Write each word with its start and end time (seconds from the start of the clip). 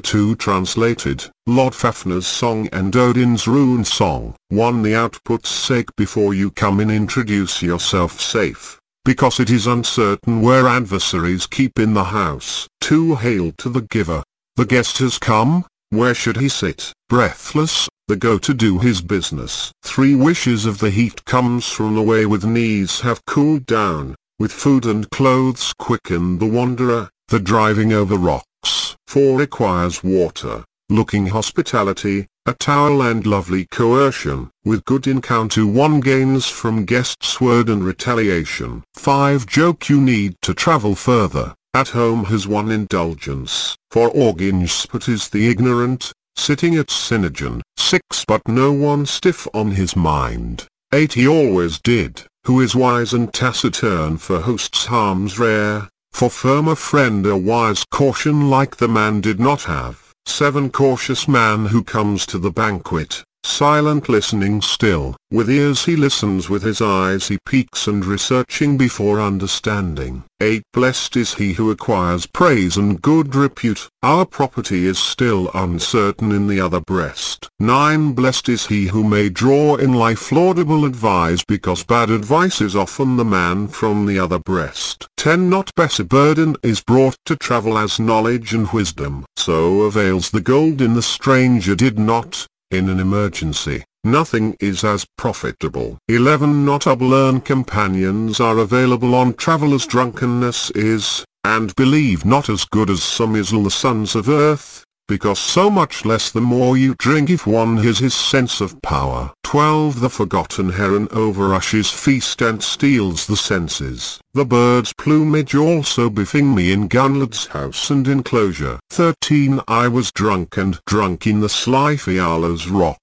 too 0.00 0.36
translated, 0.36 1.28
Lord 1.46 1.74
Fafner's 1.74 2.26
song 2.26 2.68
and 2.72 2.94
Odin's 2.94 3.48
rune 3.48 3.84
song. 3.84 4.36
1. 4.50 4.82
The 4.82 4.94
output's 4.94 5.48
sake 5.48 5.94
before 5.96 6.32
you 6.32 6.50
come 6.52 6.78
in 6.78 6.90
introduce 6.90 7.60
yourself 7.60 8.20
safe 8.20 8.78
because 9.04 9.40
it 9.40 9.50
is 9.50 9.66
uncertain 9.66 10.42
where 10.42 10.68
adversaries 10.68 11.46
keep 11.46 11.78
in 11.78 11.94
the 11.94 12.04
house. 12.04 12.68
2. 12.82 13.16
Hail 13.16 13.52
to 13.58 13.68
the 13.68 13.82
giver. 13.82 14.22
The 14.56 14.66
guest 14.66 14.98
has 14.98 15.18
come, 15.18 15.64
where 15.88 16.14
should 16.14 16.36
he 16.36 16.48
sit? 16.48 16.92
Breathless, 17.10 17.88
the 18.06 18.14
go 18.14 18.38
to 18.38 18.54
do 18.54 18.78
his 18.78 19.02
business. 19.02 19.72
3. 19.82 20.14
Wishes 20.14 20.64
of 20.64 20.78
the 20.78 20.90
heat 20.90 21.24
comes 21.24 21.66
from 21.66 21.96
the 21.96 22.02
way 22.02 22.24
with 22.24 22.44
knees 22.44 23.00
have 23.00 23.26
cooled 23.26 23.66
down, 23.66 24.14
with 24.38 24.52
food 24.52 24.86
and 24.86 25.10
clothes 25.10 25.74
quicken 25.76 26.38
the 26.38 26.46
wanderer, 26.46 27.10
the 27.26 27.40
driving 27.40 27.92
over 27.92 28.16
rocks. 28.16 28.94
4. 29.08 29.36
Requires 29.36 30.04
water, 30.04 30.64
looking 30.88 31.26
hospitality, 31.26 32.28
a 32.46 32.54
towel 32.54 33.02
and 33.02 33.26
lovely 33.26 33.64
coercion. 33.64 34.48
With 34.64 34.84
good 34.84 35.08
encounter 35.08 35.66
one 35.66 35.98
gains 35.98 36.46
from 36.46 36.84
guest's 36.84 37.40
word 37.40 37.68
and 37.68 37.82
retaliation. 37.82 38.84
5. 38.94 39.46
Joke 39.46 39.88
you 39.88 40.00
need 40.00 40.36
to 40.42 40.54
travel 40.54 40.94
further. 40.94 41.56
At 41.74 41.88
home 41.88 42.26
has 42.26 42.46
one 42.46 42.70
indulgence. 42.70 43.76
For 43.90 44.10
Orginsput 44.10 45.08
is 45.08 45.28
the 45.28 45.48
ignorant, 45.48 46.12
sitting 46.36 46.76
at 46.76 46.88
Synagen. 46.88 47.60
6. 47.76 48.24
But 48.26 48.46
no 48.46 48.72
one 48.72 49.06
stiff 49.06 49.46
on 49.52 49.72
his 49.72 49.96
mind. 49.96 50.66
8. 50.92 51.12
He 51.12 51.26
always 51.26 51.78
did, 51.78 52.22
who 52.44 52.60
is 52.60 52.74
wise 52.74 53.12
and 53.12 53.32
taciturn 53.32 54.18
for 54.18 54.40
hosts 54.40 54.86
harms 54.86 55.38
rare, 55.38 55.88
for 56.12 56.30
firmer 56.30 56.74
friend 56.74 57.26
a 57.26 57.36
wise 57.36 57.84
caution 57.90 58.50
like 58.50 58.76
the 58.76 58.88
man 58.88 59.20
did 59.20 59.38
not 59.38 59.62
have. 59.64 60.12
7. 60.26 60.70
Cautious 60.70 61.26
man 61.26 61.66
who 61.66 61.82
comes 61.82 62.26
to 62.26 62.38
the 62.38 62.50
banquet, 62.50 63.24
silent 63.44 64.08
listening 64.08 64.62
still. 64.62 65.16
With 65.30 65.50
ears 65.50 65.84
he 65.84 65.94
listens 65.94 66.48
with 66.48 66.62
his 66.62 66.80
eyes 66.80 67.28
he 67.28 67.38
peeks 67.46 67.86
and 67.86 68.04
researching 68.04 68.76
before 68.76 69.20
understanding. 69.20 70.24
8. 70.40 70.62
Blessed 70.72 71.16
is 71.16 71.34
he 71.34 71.52
who 71.52 71.70
acquires 71.70 72.24
praise 72.24 72.78
and 72.78 73.02
good 73.02 73.34
repute. 73.34 73.88
Our 74.02 74.24
property 74.24 74.86
is 74.86 74.98
still 74.98 75.50
uncertain 75.52 76.32
in 76.32 76.46
the 76.46 76.60
other 76.60 76.80
breast. 76.80 77.48
9. 77.60 78.12
Blessed 78.12 78.48
is 78.48 78.66
he 78.66 78.86
who 78.86 79.04
may 79.04 79.28
draw 79.28 79.76
in 79.76 79.92
life 79.92 80.32
laudable 80.32 80.86
advice 80.86 81.44
because 81.46 81.84
bad 81.84 82.08
advice 82.08 82.62
is 82.62 82.74
often 82.74 83.16
the 83.16 83.24
man 83.24 83.68
from 83.68 84.06
the 84.06 84.18
other 84.18 84.38
breast. 84.38 85.06
10. 85.18 85.50
Not 85.50 85.70
better 85.74 86.02
burden 86.04 86.56
is 86.62 86.80
brought 86.80 87.16
to 87.26 87.36
travel 87.36 87.76
as 87.76 88.00
knowledge 88.00 88.54
and 88.54 88.70
wisdom. 88.72 89.26
So 89.36 89.82
avails 89.82 90.30
the 90.30 90.40
gold 90.40 90.80
in 90.80 90.94
the 90.94 91.02
stranger 91.02 91.74
did 91.74 91.98
not, 91.98 92.46
in 92.70 92.88
an 92.88 93.00
emergency, 93.00 93.84
nothing 94.04 94.56
is 94.60 94.84
as 94.84 95.06
profitable. 95.16 95.98
11 96.08 96.64
Not 96.64 96.86
learn 97.02 97.40
companions 97.40 98.40
are 98.40 98.58
available 98.58 99.14
on 99.14 99.34
travelers 99.34 99.86
drunkenness 99.86 100.70
is, 100.72 101.24
and 101.44 101.74
believe 101.74 102.24
not 102.24 102.48
as 102.48 102.64
good 102.64 102.90
as 102.90 103.02
some 103.02 103.34
is 103.34 103.52
on 103.52 103.62
the 103.64 103.70
sons 103.70 104.14
of 104.14 104.28
earth, 104.28 104.84
because 105.10 105.40
so 105.40 105.68
much 105.68 106.04
less 106.04 106.30
the 106.30 106.40
more 106.40 106.76
you 106.76 106.94
drink 106.94 107.28
if 107.30 107.44
one 107.44 107.78
has 107.78 107.98
his 107.98 108.14
sense 108.14 108.60
of 108.60 108.80
power. 108.80 109.32
12 109.42 109.98
The 109.98 110.08
forgotten 110.08 110.70
heron 110.70 111.08
overrushes 111.08 111.92
feast 111.92 112.40
and 112.40 112.62
steals 112.62 113.26
the 113.26 113.36
senses. 113.36 114.20
The 114.34 114.44
bird's 114.44 114.92
plumage 114.92 115.56
also 115.56 116.10
befing 116.10 116.54
me 116.54 116.70
in 116.70 116.88
Gunlad's 116.88 117.46
house 117.46 117.90
and 117.90 118.06
enclosure. 118.06 118.78
13 118.90 119.60
I 119.66 119.88
was 119.88 120.12
drunk 120.12 120.56
and 120.56 120.78
drunk 120.86 121.26
in 121.26 121.40
the 121.40 121.48
sly 121.48 121.96
Fiala's 121.96 122.68
rock 122.68 122.99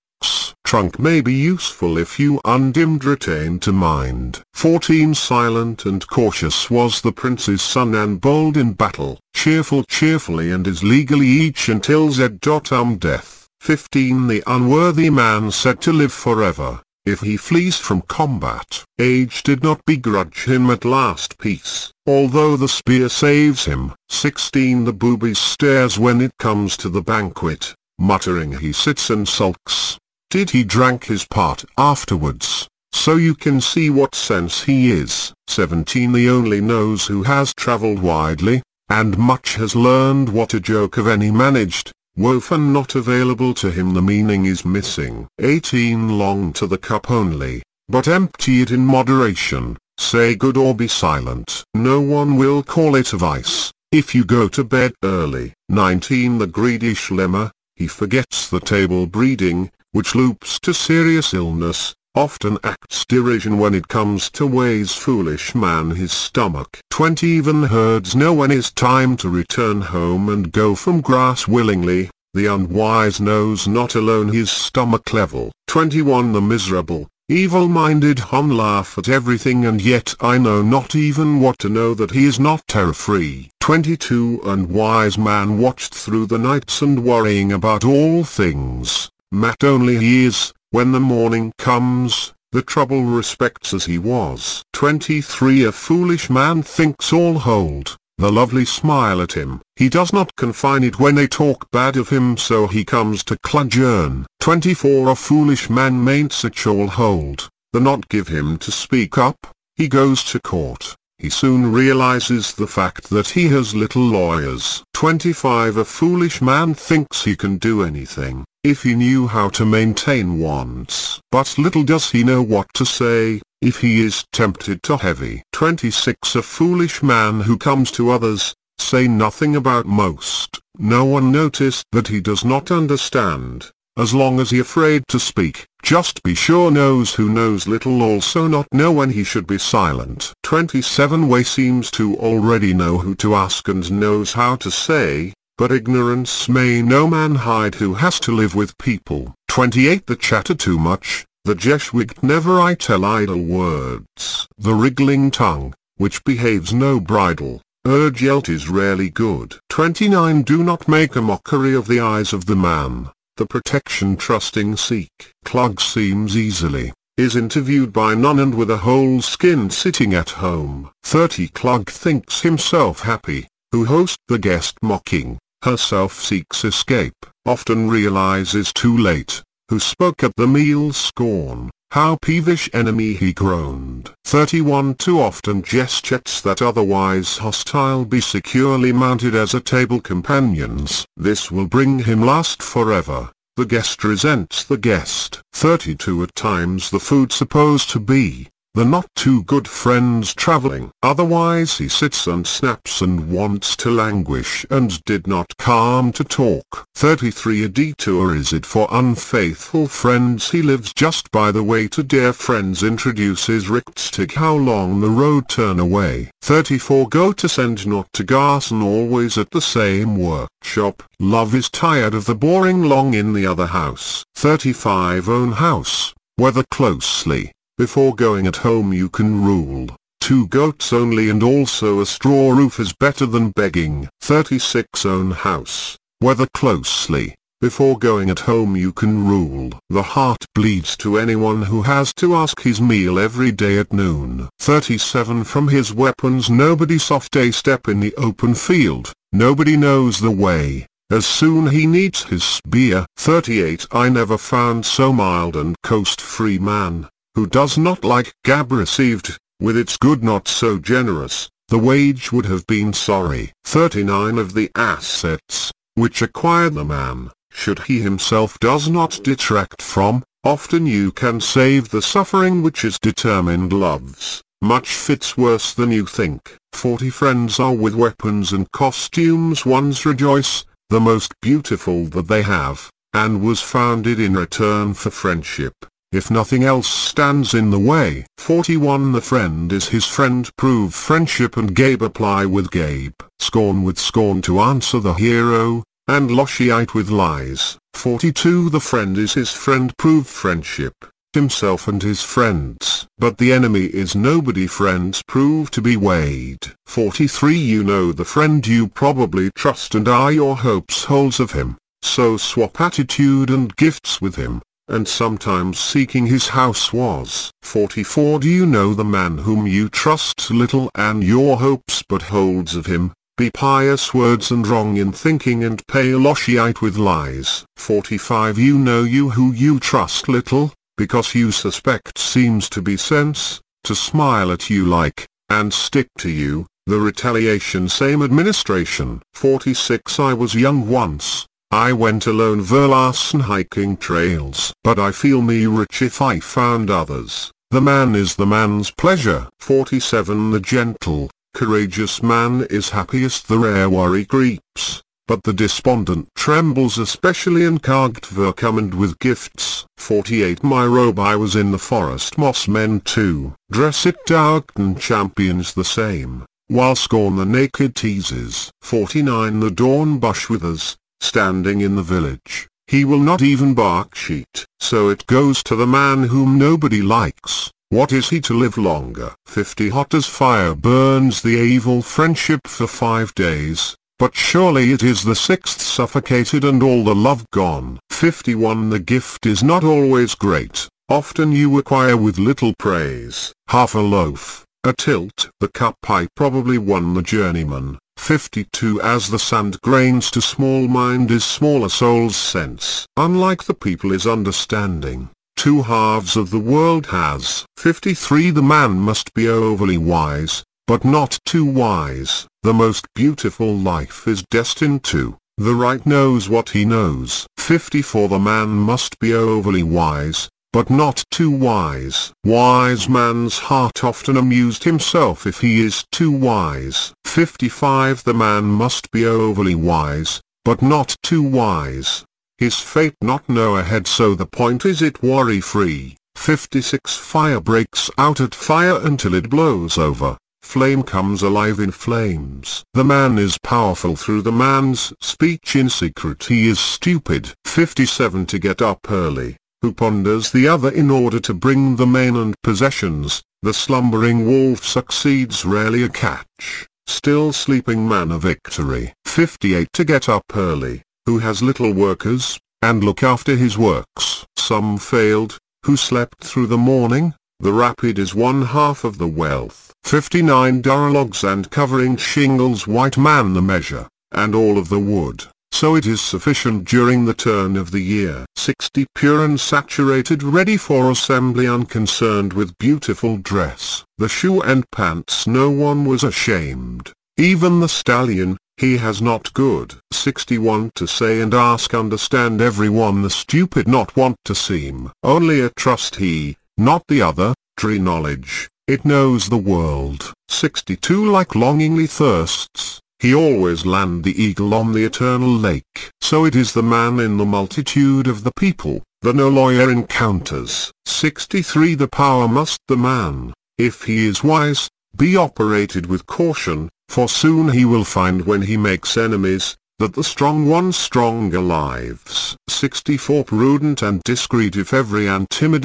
trunk 0.67 1.00
may 1.00 1.22
be 1.22 1.33
useful 1.33 1.97
if 1.97 2.19
you 2.19 2.41
undimmed 2.44 3.05
retain 3.05 3.57
to 3.57 3.72
mind. 3.72 4.41
14 4.53 5.13
Silent 5.13 5.85
and 5.85 6.05
cautious 6.07 6.69
was 6.69 7.00
the 7.00 7.11
prince's 7.13 7.61
son 7.61 7.95
and 7.95 8.19
bold 8.19 8.57
in 8.57 8.73
battle, 8.73 9.17
cheerful 9.33 9.81
cheerfully 9.85 10.51
and 10.51 10.67
is 10.67 10.83
legally 10.83 11.25
each 11.25 11.69
until 11.69 12.11
z.um 12.11 12.97
death. 12.97 13.47
15 13.61 14.28
The 14.28 14.44
unworthy 14.45 15.09
man 15.09 15.51
said 15.51 15.79
to 15.83 15.94
live 15.94 16.11
forever, 16.11 16.81
if 17.05 17.22
he 17.22 17.38
flees 17.38 17.78
from 17.78 18.01
combat. 18.01 18.84
Age 18.99 19.44
did 19.44 19.63
not 19.63 19.79
begrudge 19.85 20.49
him 20.49 20.69
at 20.69 20.84
last 20.84 21.38
peace, 21.38 21.94
although 22.05 22.57
the 22.57 22.67
spear 22.67 23.07
saves 23.07 23.63
him. 23.63 23.94
16 24.09 24.84
The 24.84 24.91
booby 24.91 25.34
stares 25.34 25.97
when 25.97 26.19
it 26.19 26.31
comes 26.39 26.75
to 26.75 26.89
the 26.89 27.01
banquet, 27.01 27.73
muttering 27.97 28.59
he 28.59 28.73
sits 28.73 29.09
and 29.09 29.25
sulks. 29.25 29.97
Did 30.30 30.50
he 30.50 30.66
drank 30.66 31.06
his 31.06 31.24
part 31.24 31.64
afterwards, 31.78 32.68
so 32.92 33.16
you 33.16 33.34
can 33.34 33.62
see 33.62 33.90
what 33.90 34.14
sense 34.14 34.64
he 34.64 34.92
is. 34.92 35.32
17 35.48 36.12
The 36.12 36.30
only 36.30 36.60
knows 36.60 37.06
who 37.06 37.24
has 37.24 37.54
travelled 37.54 38.00
widely, 38.00 38.62
and 38.90 39.18
much 39.18 39.56
has 39.56 39.74
learned 39.74 40.28
what 40.28 40.54
a 40.54 40.60
joke 40.60 40.98
of 40.98 41.08
any 41.08 41.32
managed, 41.32 41.94
and 42.18 42.74
not 42.74 42.96
available 42.96 43.54
to 43.54 43.72
him 43.72 43.94
the 43.94 44.02
meaning 44.02 44.46
is 44.46 44.66
missing. 44.66 45.28
18 45.40 46.18
Long 46.18 46.52
to 46.54 46.68
the 46.68 46.78
cup 46.78 47.09
only, 47.09 47.64
but 47.88 48.09
empty 48.09 48.62
it 48.62 48.72
in 48.72 48.86
moderation, 48.86 49.78
say 49.98 50.36
good 50.36 50.58
or 50.58 50.76
be 50.76 50.90
silent. 50.90 51.64
No 51.74 52.02
one 52.02 52.36
will 52.36 52.64
call 52.64 52.96
it 52.96 53.14
a 53.14 53.18
vice, 53.18 53.72
if 53.94 54.14
you 54.14 54.26
go 54.26 54.50
to 54.50 54.66
bed 54.66 54.94
early. 55.06 55.54
19 55.70 56.38
The 56.38 56.48
greedy 56.48 56.96
schlemmer, 56.96 57.50
he 57.78 57.88
forgets 57.88 58.50
the 58.50 58.59
table 58.59 59.06
breeding, 59.06 59.70
which 59.92 60.16
loops 60.16 60.59
to 60.59 60.74
serious 60.74 61.34
illness, 61.34 61.96
often 62.18 62.58
acts 62.64 63.06
derision 63.06 63.59
when 63.59 63.75
it 63.75 63.88
comes 63.88 64.30
to 64.31 64.46
ways 64.46 64.92
foolish 64.94 65.53
man 65.53 65.92
his 65.92 66.12
stomach. 66.12 66.80
20 66.90 67.28
Even 67.28 67.64
herds 67.64 68.16
know 68.16 68.34
when 68.34 68.50
it's 68.52 68.72
time 68.72 69.16
to 69.16 69.30
return 69.30 69.81
home 69.81 70.28
and 70.28 70.52
go 70.52 70.74
from 70.74 71.00
grass 71.00 71.47
willingly, 71.47 72.09
the 72.34 72.47
unwise 72.47 73.22
knows 73.22 73.68
not 73.68 73.94
alone 73.94 74.30
his 74.30 74.50
stomach 74.50 75.14
level. 75.14 75.52
21 75.68 76.34
The 76.34 76.42
miserable, 76.42 77.08
evil-minded 77.30 78.20
Hun 78.20 78.50
laugh 78.58 78.97
at 78.97 79.08
everything 79.08 79.66
and 79.66 79.80
yet 79.80 80.16
I 80.20 80.40
know 80.40 80.64
not 80.64 80.96
even 80.96 81.40
what 81.40 81.59
to 81.59 81.70
know 81.70 81.94
that 81.94 82.12
he 82.12 82.26
is 82.26 82.40
not 82.40 82.68
terror-free. 82.68 83.52
22 83.59 84.42
And 84.44 84.70
wise 84.70 85.18
man 85.18 85.59
watched 85.59 85.94
through 85.94 86.26
the 86.26 86.40
nights 86.40 86.81
and 86.81 87.03
worrying 87.03 87.52
about 87.52 87.86
all 87.86 88.24
things 88.24 89.12
Mat 89.32 89.62
only 89.62 89.98
he 89.98 90.24
is, 90.24 90.54
when 90.72 90.94
the 90.94 91.02
morning 91.02 91.52
comes, 91.58 92.34
the 92.54 92.62
trouble 92.62 93.04
respects 93.04 93.74
as 93.74 93.84
he 93.84 93.98
was. 93.98 94.64
23 94.72 95.66
A 95.66 95.72
foolish 95.74 96.30
man 96.30 96.64
thinks 96.64 97.12
all 97.12 97.40
hold, 97.40 97.98
the 98.18 98.32
lovely 98.32 98.64
smile 98.64 99.22
at 99.22 99.34
him. 99.34 99.62
He 99.76 99.90
does 99.90 100.14
not 100.14 100.34
confine 100.38 100.86
it 100.86 100.98
when 100.98 101.16
they 101.16 101.28
talk 101.28 101.70
bad 101.72 101.98
of 101.98 102.08
him 102.08 102.38
so 102.38 102.68
he 102.68 102.86
comes 102.86 103.22
to 103.26 103.38
cludgeon. 103.40 104.26
24 104.40 105.10
A 105.10 105.16
foolish 105.16 105.70
man 105.70 106.02
mayn't 106.02 106.32
such 106.32 106.66
all 106.66 106.88
hold, 106.88 107.50
the 107.74 107.82
not 107.82 108.08
give 108.08 108.30
him 108.30 108.58
to 108.59 108.72
speak 108.72 109.18
up, 109.18 109.36
he 109.76 109.90
goes 109.90 110.24
to 110.24 110.40
court. 110.40 110.96
He 111.20 111.30
soon 111.30 111.72
realizes 111.73 112.53
the 112.53 112.68
fact 112.68 113.09
that 113.09 113.30
he 113.30 113.50
has 113.50 113.76
little 113.76 114.03
lawyers. 114.03 114.84
25 114.94 115.76
A 115.78 115.84
foolish 115.84 116.41
man 116.41 116.73
thinks 116.76 117.23
he 117.23 117.35
can 117.35 117.58
do 117.58 117.84
anything, 117.84 118.46
if 118.69 118.84
he 118.84 118.96
knew 118.96 119.28
how 119.28 119.47
to 119.49 119.66
maintain 119.66 120.40
wants. 120.40 121.22
But 121.31 121.58
little 121.58 121.84
does 121.84 122.11
he 122.11 122.23
know 122.23 122.41
what 122.41 122.67
to 122.73 122.85
say, 122.85 123.41
if 123.61 123.79
he 123.79 124.02
is 124.02 124.25
tempted 124.34 124.84
to 124.84 124.97
heavy. 124.97 125.43
26 125.53 126.35
A 126.35 126.41
foolish 126.41 127.02
man 127.02 127.41
who 127.41 127.58
comes 127.58 127.91
to 127.91 128.09
others, 128.09 128.53
say 128.78 129.08
nothing 129.08 129.55
about 129.55 129.85
most. 129.85 130.59
No 130.78 131.05
one 131.05 131.31
noticed 131.31 131.85
that 131.91 132.09
he 132.09 132.19
does 132.19 132.43
not 132.43 132.69
understand, 132.69 133.72
as 133.97 134.14
long 134.14 134.40
as 134.40 134.49
he 134.49 134.59
afraid 134.59 135.03
to 135.08 135.20
speak. 135.20 135.66
Just 135.81 136.22
be 136.22 136.35
sure 136.35 136.70
knows 136.70 137.13
who 137.13 137.29
knows 137.29 137.67
little 137.67 138.02
also 138.02 138.47
not 138.47 138.67
know 138.73 138.91
when 138.91 139.11
he 139.11 139.23
should 139.23 139.47
be 139.47 139.58
silent. 139.58 140.34
27 140.43 141.29
Way 141.29 141.43
seems 141.43 141.90
to 141.91 142.16
already 142.17 142.73
know 142.73 142.97
who 142.97 143.16
to 143.16 143.34
ask 143.34 143.70
and 143.70 143.90
knows 143.91 144.34
how 144.34 144.58
to 144.58 144.70
say, 144.70 145.34
but 145.58 145.72
ignorance 145.72 146.48
may 146.48 146.84
no 146.84 147.08
man 147.08 147.34
hide 147.34 147.76
who 147.76 147.96
has 147.96 148.20
to 148.20 148.32
live 148.32 148.54
with 148.54 148.78
people. 148.78 149.34
28 149.48 150.06
The 150.06 150.16
chatter 150.16 150.54
too 150.54 150.78
much, 150.78 151.26
The 151.46 151.56
Jesuit 151.56 152.22
never 152.22 152.62
I 152.62 152.76
tell 152.76 153.04
idle 153.04 153.42
words. 153.42 154.48
The 154.58 154.76
wriggling 154.76 155.32
tongue, 155.32 155.74
which 155.96 156.24
behaves 156.24 156.74
no 156.74 157.00
bridle, 157.00 157.62
Urge 157.88 158.22
urgelt 158.22 158.50
is 158.50 158.70
rarely 158.70 159.09
good. 159.09 159.58
29 159.70 160.44
Do 160.44 160.64
not 160.64 160.88
make 160.88 161.16
a 161.16 161.22
mockery 161.22 161.74
of 161.74 161.88
the 161.88 162.02
eyes 162.02 162.34
of 162.34 162.46
the 162.46 162.56
man, 162.56 163.09
the 163.38 163.46
protection 163.46 164.16
trusting 164.16 164.76
seek. 164.76 165.32
Klug 165.44 165.82
seems 165.82 166.38
easily, 166.38 166.94
is 167.18 167.36
interviewed 167.36 167.92
by 167.92 168.14
none 168.14 168.40
and 168.40 168.54
with 168.54 168.70
a 168.70 168.78
whole 168.78 169.22
skin 169.22 169.70
sitting 169.72 170.14
at 170.14 170.30
home. 170.30 170.92
30 171.04 171.48
Klug 171.48 171.90
thinks 171.90 172.42
himself 172.42 173.02
happy, 173.02 173.48
who 173.72 173.86
host 173.86 174.20
the 174.28 174.38
guest 174.38 174.78
mocking, 174.82 175.40
herself 175.64 176.14
seeks 176.20 176.64
escape, 176.64 177.26
often 177.46 177.90
realizes 177.90 178.72
too 178.74 178.98
late, 178.98 179.42
who 179.70 179.80
spoke 179.80 180.24
at 180.24 180.36
the 180.38 180.48
meal 180.48 180.94
scorn, 180.94 181.70
how 181.92 182.18
peevish 182.22 182.70
enemy 182.74 183.14
he 183.14 183.32
groaned. 183.34 184.12
31 184.26 184.96
Too 184.96 185.20
often 185.20 185.62
gestures 185.62 186.42
that 186.42 186.62
otherwise 186.62 187.38
hostile 187.38 188.06
be 188.06 188.20
securely 188.20 188.92
mounted 188.92 189.34
as 189.34 189.54
a 189.54 189.62
table 189.62 190.02
companions. 190.02 191.06
This 191.16 191.50
will 191.50 191.68
bring 191.68 192.00
him 192.00 192.22
last 192.22 192.62
forever. 192.62 193.32
The 193.56 193.66
guest 193.66 194.04
resents 194.04 194.64
the 194.64 194.78
guest. 194.78 195.42
32 195.54 196.24
At 196.24 196.36
times 196.36 196.92
the 196.92 197.00
food 197.00 197.32
supposed 197.32 197.90
to 197.92 198.00
be, 198.00 198.50
the 198.78 198.85
not 198.85 199.08
too 199.16 199.41
good 199.46 199.68
friends 199.68 200.35
traveling. 200.35 200.91
Otherwise 201.02 201.79
he 201.79 201.90
sits 201.90 202.28
and 202.28 202.46
snaps 202.46 203.02
and 203.02 203.32
wants 203.32 203.76
to 203.76 203.90
languish 203.90 204.68
and 204.70 205.03
did 205.03 205.26
not 205.26 205.58
calm 205.58 206.12
to 206.12 206.24
talk. 206.24 206.85
33 206.94 207.64
A 207.64 207.70
detour 207.70 208.35
is 208.35 208.53
it 208.53 208.68
for 208.68 208.88
unfaithful 208.91 209.88
friends 209.88 210.52
he 210.52 210.62
lives 210.62 210.94
just 210.94 211.32
by 211.32 211.52
the 211.52 211.64
way 211.64 211.88
to 211.88 212.03
dear 212.03 212.32
friends 212.32 212.84
introduces 212.84 213.68
Richtstick 213.68 214.34
how 214.34 214.53
long 214.53 215.02
the 215.02 215.09
road 215.09 215.50
turn 215.50 215.80
away. 215.80 216.30
34 216.44 217.09
Go 217.09 217.34
to 217.34 217.50
send 217.50 217.88
not 217.88 218.06
to 218.14 218.23
Garson 218.23 218.84
always 218.84 219.40
at 219.40 219.50
the 219.50 219.62
same 219.62 220.20
workshop. 220.20 221.02
Love 221.20 221.56
is 221.56 221.68
tired 221.72 222.14
of 222.14 222.26
the 222.26 222.35
boring 222.35 222.84
long 222.84 223.16
in 223.16 223.34
the 223.34 223.47
other 223.47 223.66
house. 223.66 224.23
35 224.35 225.28
Own 225.28 225.53
house, 225.53 226.14
whether 226.35 226.64
closely 226.70 227.52
before 227.78 228.16
going 228.16 228.47
at 228.47 228.56
home 228.56 228.91
you 228.91 229.08
can 229.08 229.44
rule. 229.44 229.88
Two 230.20 230.47
goats 230.47 230.91
only 230.91 231.29
and 231.29 231.44
also 231.44 232.00
a 232.00 232.08
straw 232.08 232.52
roof 232.52 232.79
is 232.79 232.91
better 232.91 233.28
than 233.28 233.52
begging. 233.52 234.09
36 234.22 235.06
Own 235.06 235.29
house, 235.29 235.96
weather 236.20 236.47
closely. 236.56 237.35
Before 237.62 237.97
going 237.97 238.32
at 238.32 238.40
home 238.40 238.76
you 238.76 238.91
can 238.91 239.28
rule. 239.28 239.79
The 239.91 240.02
heart 240.02 240.44
bleeds 240.56 240.97
to 240.97 241.20
anyone 241.20 241.62
who 241.62 241.84
has 241.84 242.14
to 242.16 242.35
ask 242.35 242.62
his 242.62 242.82
meal 242.82 243.20
every 243.20 243.52
day 243.52 243.78
at 243.78 243.94
noon. 243.94 244.50
37 244.59 245.44
From 245.44 245.68
his 245.68 245.94
weapons 245.94 246.50
nobody 246.50 246.97
soft 246.97 247.35
a 247.35 247.52
step 247.52 247.88
in 247.88 248.00
the 248.00 248.16
open 248.16 248.56
field, 248.56 249.14
nobody 249.32 249.78
knows 249.78 250.20
the 250.20 250.32
way. 250.32 250.88
As 251.12 251.28
soon 251.28 251.68
he 251.68 251.85
needs 251.85 252.23
his 252.23 252.44
spear. 252.44 253.06
38 253.18 253.85
I 253.91 254.09
never 254.09 254.38
found 254.40 254.84
so 254.84 255.14
mild 255.14 255.56
and 255.56 255.76
coast-free 255.84 256.58
man 256.58 257.08
who 257.38 257.45
does 257.45 257.77
not 257.77 258.03
like 258.03 258.34
gab 258.43 258.72
received, 258.72 259.38
with 259.60 259.77
its 259.77 259.95
good 259.95 260.24
not 260.24 260.48
so 260.48 260.79
generous, 260.79 261.48
the 261.67 261.77
wage 261.77 262.31
would 262.31 262.48
have 262.48 262.65
been 262.65 262.91
sorry. 262.91 263.51
39 263.63 264.39
of 264.39 264.55
the 264.55 264.72
assets, 264.75 265.72
which 265.93 266.24
acquire 266.24 266.72
the 266.72 266.84
man, 266.84 267.29
should 267.51 267.77
he 267.84 268.01
himself 268.01 268.57
does 268.57 268.89
not 268.89 269.19
detract 269.24 269.84
from, 269.84 270.24
often 270.43 270.88
you 270.88 271.12
can 271.12 271.39
save 271.39 271.89
the 271.89 272.01
suffering 272.01 272.63
which 272.63 272.84
is 272.84 272.98
determined 273.03 273.72
loves, 273.72 274.41
much 274.63 274.95
fits 274.95 275.38
worse 275.38 275.75
than 275.75 275.91
you 275.91 276.07
think. 276.07 276.57
40 276.74 277.12
friends 277.12 277.60
are 277.60 277.75
with 277.75 277.93
weapons 277.93 278.51
and 278.51 278.72
costumes 278.72 279.63
ones 279.63 280.07
rejoice, 280.07 280.65
the 280.89 281.00
most 281.00 281.36
beautiful 281.39 282.05
that 282.05 282.29
they 282.29 282.41
have, 282.41 282.89
and 283.13 283.43
was 283.43 283.62
founded 283.62 284.19
in 284.19 284.34
return 284.34 284.95
for 284.95 285.12
friendship 285.12 285.75
if 286.13 286.32
nothing 286.32 286.63
else 286.63 286.88
stands 286.88 287.54
in 287.54 287.70
the 287.70 287.80
way. 287.80 288.25
41 288.38 289.12
The 289.12 289.22
friend 289.22 289.74
is 289.74 289.89
his 289.89 290.06
friend 290.06 290.50
prove 290.58 290.94
friendship 290.94 291.58
and 291.58 291.75
Gabe 291.75 292.01
apply 292.01 292.46
with 292.46 292.72
Gabe. 292.72 293.13
Scorn 293.39 293.84
with 293.84 294.00
scorn 294.00 294.42
to 294.44 294.60
answer 294.60 295.00
the 295.00 295.13
hero, 295.13 295.84
and 296.08 296.30
Loshiite 296.30 296.94
with 296.94 297.10
lies. 297.10 297.77
42 297.94 298.70
The 298.70 298.80
friend 298.80 299.18
is 299.18 299.34
his 299.34 299.51
friend 299.51 299.92
prove 299.98 300.27
friendship, 300.27 300.94
himself 301.34 301.89
and 301.89 302.01
his 302.01 302.24
friends. 302.24 303.06
But 303.18 303.38
the 303.38 303.51
enemy 303.51 303.86
is 303.88 304.15
nobody 304.15 304.65
friends 304.65 305.22
prove 305.27 305.72
to 305.72 305.82
be 305.82 305.98
weighed. 305.98 306.68
43 306.86 307.58
You 307.58 307.84
know 307.84 308.13
the 308.13 308.24
friend 308.24 308.65
you 308.65 308.88
probably 308.88 309.51
trust 309.56 309.94
and 309.94 310.08
are 310.08 310.32
your 310.32 310.56
hopes 310.56 311.04
holds 311.04 311.42
of 311.42 311.51
him, 311.51 311.77
so 312.01 312.38
swap 312.38 312.80
attitude 312.80 313.50
and 313.50 313.75
gifts 313.75 314.22
with 314.22 314.38
him 314.38 314.62
and 314.88 315.07
sometimes 315.07 315.79
seeking 315.79 316.27
his 316.27 316.48
house 316.48 316.93
was. 316.93 317.51
44 317.62 318.39
Do 318.39 318.50
you 318.50 318.65
know 318.65 318.93
the 318.93 319.03
man 319.03 319.39
whom 319.39 319.67
you 319.67 319.89
trust 319.89 320.51
little 320.51 320.89
and 320.95 321.24
your 321.24 321.57
hopes 321.57 322.03
but 322.07 322.22
holds 322.24 322.75
of 322.75 322.86
him, 322.86 323.13
be 323.38 323.51
pious 323.51 324.13
words 324.13 324.51
and 324.51 324.65
wrong 324.65 324.98
in 324.98 325.12
thinking 325.12 325.63
and 325.63 325.86
pay 325.88 326.12
Loshiite 326.12 326.81
with 326.81 326.98
lies. 326.98 327.65
45 327.75 328.57
You 328.57 328.79
know 328.79 329.03
you 329.03 329.29
who 329.29 329.51
you 329.51 329.79
trust 329.79 330.27
little, 330.27 330.74
because 330.98 331.36
you 331.36 331.51
suspect 331.51 332.17
seems 332.17 332.69
to 332.69 332.81
be 332.81 332.98
sense, 332.98 333.62
to 333.84 333.93
smile 333.95 334.51
at 334.51 334.69
you 334.69 334.86
like, 334.86 335.25
and 335.50 335.74
stick 335.74 336.07
to 336.17 336.29
you, 336.29 336.65
the 336.88 337.00
retaliation 337.00 337.89
same 337.89 338.24
administration. 338.24 339.22
46 339.34 340.19
I 340.19 340.34
was 340.34 340.55
young 340.55 340.88
once, 340.88 341.45
I 341.72 341.91
went 341.91 342.27
alone 342.27 342.62
Verlassen 342.62 343.41
hiking 343.41 343.98
trails. 343.98 344.74
But 344.86 344.98
I 344.98 345.12
feel 345.12 345.41
me 345.41 345.65
rich 345.65 346.01
if 346.01 346.22
I 346.22 346.39
found 346.39 346.89
others. 346.89 347.51
The 347.72 347.81
man 347.81 348.15
is 348.15 348.36
the 348.36 348.46
man's 348.46 348.89
pleasure. 348.89 349.50
47 349.60 350.51
The 350.51 350.62
gentle, 350.62 351.29
courageous 351.53 352.24
man 352.24 352.65
is 352.69 352.91
happiest 352.91 353.50
the 353.50 353.60
rare 353.60 353.89
worry 353.89 354.24
creeps. 354.24 355.01
But 355.27 355.43
the 355.43 355.51
despondent 355.51 356.29
trembles 356.36 356.98
especially 356.98 357.65
in 357.65 357.79
Kagtverkommand 357.79 358.93
with 358.93 359.20
gifts. 359.20 359.86
48 359.98 360.63
My 360.63 360.86
robe 360.86 361.20
I 361.20 361.36
was 361.36 361.58
in 361.58 361.72
the 361.72 361.77
forest 361.77 362.38
moss 362.38 362.70
men 362.70 363.01
too. 363.01 363.55
Dress 363.70 364.05
it 364.05 364.15
Daugton 364.25 364.98
champions 364.98 365.74
the 365.74 365.84
same, 365.84 366.46
while 366.70 366.96
scorn 366.96 367.36
the 367.36 367.46
naked 367.46 367.94
teases. 367.94 368.72
49 368.84 369.60
The 369.60 369.72
dawn 369.72 370.18
bush 370.18 370.48
withers, 370.48 370.96
standing 371.22 371.82
in 371.82 371.96
the 371.96 372.04
village. 372.04 372.68
He 372.88 373.04
will 373.04 373.20
not 373.20 373.42
even 373.42 373.74
bark 373.74 374.16
sheet. 374.16 374.66
So 374.80 375.10
it 375.10 375.28
goes 375.28 375.62
to 375.64 375.76
the 375.76 375.88
man 375.88 376.24
whom 376.24 376.58
nobody 376.58 377.02
likes. 377.02 377.72
What 377.90 378.12
is 378.12 378.30
he 378.30 378.42
to 378.42 378.54
live 378.54 378.78
longer? 378.78 379.34
50 379.46 379.90
Hot 379.90 380.14
as 380.14 380.26
fire 380.26 380.76
burns 380.76 381.42
the 381.42 381.58
evil 381.58 382.02
friendship 382.02 382.68
for 382.68 382.86
five 382.86 383.34
days, 383.34 383.96
but 384.20 384.36
surely 384.36 384.92
it 384.92 385.04
is 385.04 385.24
the 385.24 385.36
sixth 385.36 385.82
suffocated 385.82 386.66
and 386.66 386.84
all 386.84 387.04
the 387.06 387.16
love 387.16 387.46
gone. 387.52 388.00
51 388.10 388.90
The 388.90 389.00
gift 389.00 389.46
is 389.46 389.64
not 389.64 389.84
always 389.86 390.36
great, 390.36 390.90
often 391.08 391.52
you 391.54 391.78
acquire 391.78 392.18
with 392.18 392.38
little 392.38 392.74
praise. 392.78 393.54
Half 393.70 393.96
a 393.96 394.00
loaf, 394.00 394.66
a 394.84 394.92
tilt. 394.92 395.50
The 395.60 395.70
cup 395.70 395.96
I 396.08 396.28
probably 396.36 396.78
won 396.78 397.14
the 397.14 397.22
journeyman, 397.22 398.00
52 398.18 399.02
As 399.02 399.30
the 399.30 399.40
sand 399.40 399.80
grains 399.82 400.30
to 400.32 400.42
small 400.42 400.88
mind 400.88 401.32
is 401.32 401.46
smaller 401.46 401.90
soul's 401.90 402.36
sense. 402.36 403.06
Unlike 403.16 403.64
the 403.64 403.74
people 403.74 404.12
is 404.12 404.28
understanding, 404.28 405.30
two 405.56 405.84
halves 405.84 406.36
of 406.36 406.50
the 406.50 406.60
world 406.60 407.08
has. 407.08 407.66
53 407.78 408.52
The 408.52 408.62
man 408.62 409.00
must 409.00 409.34
be 409.34 409.48
overly 409.48 409.98
wise, 409.98 410.64
but 410.88 411.06
not 411.06 411.40
too 411.46 411.66
wise. 411.66 412.48
The 412.64 412.74
most 412.74 413.08
beautiful 413.16 413.74
life 413.76 414.28
is 414.28 414.44
destined 414.52 415.04
to, 415.06 415.38
the 415.58 415.74
right 415.74 416.06
knows 416.06 416.50
what 416.50 416.70
he 416.70 416.86
knows. 416.86 417.48
54 417.58 418.30
The 418.30 418.40
man 418.40 418.70
must 418.70 419.18
be 419.20 419.34
overly 419.34 419.84
wise, 419.84 420.50
but 420.74 420.90
not 420.90 421.24
too 421.32 421.50
wise. 421.50 422.32
Wise 422.44 423.08
man's 423.08 423.58
heart 423.58 424.04
often 424.04 424.38
amused 424.38 424.84
himself 424.84 425.48
if 425.48 425.62
he 425.62 425.80
is 425.80 426.06
too 426.12 426.32
wise. 426.32 427.14
55 427.26 428.24
The 428.24 428.34
man 428.34 428.66
must 428.66 429.10
be 429.12 429.26
overly 429.26 429.76
wise, 429.76 430.42
but 430.66 430.82
not 430.82 431.16
too 431.24 431.42
wise. 431.42 432.26
His 432.58 432.76
fate 432.80 433.16
not 433.22 433.48
know 433.48 433.78
ahead 433.78 434.08
so 434.08 434.36
the 434.36 434.46
point 434.46 434.86
is 434.86 435.02
it 435.02 435.24
worry 435.24 435.62
free. 435.62 436.18
56 436.36 437.16
Fire 437.16 437.62
breaks 437.62 438.10
out 438.18 438.42
at 438.42 438.54
fire 438.54 439.00
until 439.02 439.34
it 439.34 439.50
blows 439.50 439.98
over. 439.98 440.38
Flame 440.62 441.02
comes 441.02 441.42
alive 441.42 441.80
in 441.80 441.92
flames. 441.92 442.84
The 442.94 443.04
man 443.04 443.38
is 443.38 443.58
powerful 443.64 444.16
through 444.16 444.42
the 444.42 444.52
man's 444.52 445.14
speech 445.22 445.76
in 445.76 445.90
secret 445.90 446.44
he 446.46 446.68
is 446.68 446.80
stupid. 446.80 447.54
57 447.66 448.46
To 448.48 448.60
get 448.60 448.82
up 448.82 449.00
early 449.10 449.56
who 449.81 449.93
ponders 449.93 450.51
the 450.51 450.67
other 450.67 450.89
in 450.89 451.12
order 451.12 451.39
to 451.39 451.53
bring 451.53 451.96
the 451.96 452.07
main 452.07 452.36
and 452.36 452.55
possessions, 452.63 453.43
the 453.62 453.74
slumbering 453.74 454.46
wolf 454.46 454.84
succeeds 454.84 455.65
rarely 455.65 456.03
a 456.03 456.10
catch, 456.10 456.88
still 457.05 457.53
sleeping 457.53 458.07
man 458.07 458.31
a 458.31 458.39
victory. 458.39 459.13
58 459.25 459.88
To 459.93 460.03
get 460.03 460.27
up 460.27 460.43
early, 460.55 461.03
who 461.25 461.39
has 461.39 461.62
little 461.62 461.93
workers, 461.93 462.60
and 462.81 463.03
look 463.03 463.22
after 463.24 463.55
his 463.55 463.77
works. 463.77 464.46
Some 464.57 464.98
failed, 464.98 465.57
who 465.86 465.96
slept 465.96 466.43
through 466.43 466.67
the 466.67 466.77
morning, 466.77 467.34
the 467.60 467.74
rapid 467.74 468.19
is 468.19 468.36
one 468.36 468.63
half 468.63 469.03
of 469.03 469.17
the 469.17 469.27
wealth. 469.27 469.93
59 470.03 470.81
Duralogs 470.81 471.43
and 471.43 471.69
covering 471.69 472.17
shingles 472.17 472.88
white 472.88 473.17
man 473.17 473.53
the 473.53 473.62
measure, 473.62 474.07
and 474.31 474.55
all 474.55 474.77
of 474.77 474.89
the 474.89 475.00
wood 475.00 475.48
so 475.72 475.96
it 475.96 476.06
is 476.06 476.22
sufficient 476.22 476.86
during 476.86 477.26
the 477.26 477.34
turn 477.34 477.78
of 477.78 477.92
the 477.92 478.00
year. 478.00 478.46
60 478.56 479.06
Pure 479.14 479.46
and 479.46 479.60
saturated 479.60 480.42
ready 480.42 480.76
for 480.76 481.12
assembly 481.12 481.68
unconcerned 481.68 482.54
with 482.54 482.78
beautiful 482.80 483.38
dress. 483.38 484.04
The 484.18 484.28
shoe 484.28 484.62
and 484.62 484.90
pants 484.92 485.46
no 485.46 485.70
one 485.70 486.06
was 486.06 486.24
ashamed. 486.24 487.14
Even 487.38 487.80
the 487.80 487.90
stallion, 487.90 488.58
he 488.78 488.98
has 488.98 489.22
not 489.22 489.54
good. 489.54 489.96
61 490.12 490.92
To 490.96 491.08
say 491.08 491.42
and 491.42 491.54
ask 491.54 491.94
understand 491.94 492.62
everyone 492.62 493.22
the 493.22 493.30
stupid 493.30 493.88
not 493.88 494.16
want 494.16 494.38
to 494.46 494.56
seem. 494.56 495.12
Only 495.24 495.62
a 495.62 495.70
trust 495.70 496.16
he, 496.16 496.58
not 496.78 497.04
the 497.08 497.22
other, 497.22 497.54
tree 497.78 498.00
knowledge, 498.00 498.70
it 498.88 499.06
knows 499.06 499.50
the 499.50 499.58
world. 499.58 500.34
62 500.48 501.30
Like 501.30 501.56
longingly 501.56 502.08
thirsts, 502.08 503.00
he 503.20 503.34
always 503.34 503.86
land 503.86 504.24
the 504.24 504.42
eagle 504.42 504.74
on 504.74 504.94
the 504.94 505.04
eternal 505.04 505.50
lake. 505.50 506.12
So 506.22 506.46
it 506.46 506.56
is 506.56 506.74
the 506.74 506.84
man 506.84 507.20
in 507.20 507.38
the 507.38 507.46
multitude 507.46 508.28
of 508.28 508.44
the 508.44 508.52
people, 508.58 509.04
that 509.22 509.36
no 509.36 509.50
lawyer 509.50 509.90
encounters. 509.90 510.92
63 511.06 511.96
The 511.96 512.08
power 512.08 512.48
must 512.48 512.80
the 512.88 512.98
man, 512.98 513.54
if 513.78 514.04
he 514.04 514.28
is 514.28 514.44
wise, 514.44 514.90
be 515.16 515.36
operated 515.36 516.06
with 516.06 516.28
caution, 516.28 516.90
for 517.10 517.28
soon 517.28 517.70
he 517.70 517.86
will 517.86 518.04
find 518.04 518.46
when 518.46 518.62
he 518.62 518.78
makes 518.78 519.18
enemies, 519.18 519.76
that 520.00 520.14
the 520.14 520.24
strong 520.24 520.68
one's 520.68 520.96
stronger 520.96 521.60
lives. 521.60 522.56
64 522.70 523.46
Prudent 523.46 524.04
and 524.04 524.22
discreet 524.24 524.76
if 524.76 524.94
every 524.94 525.28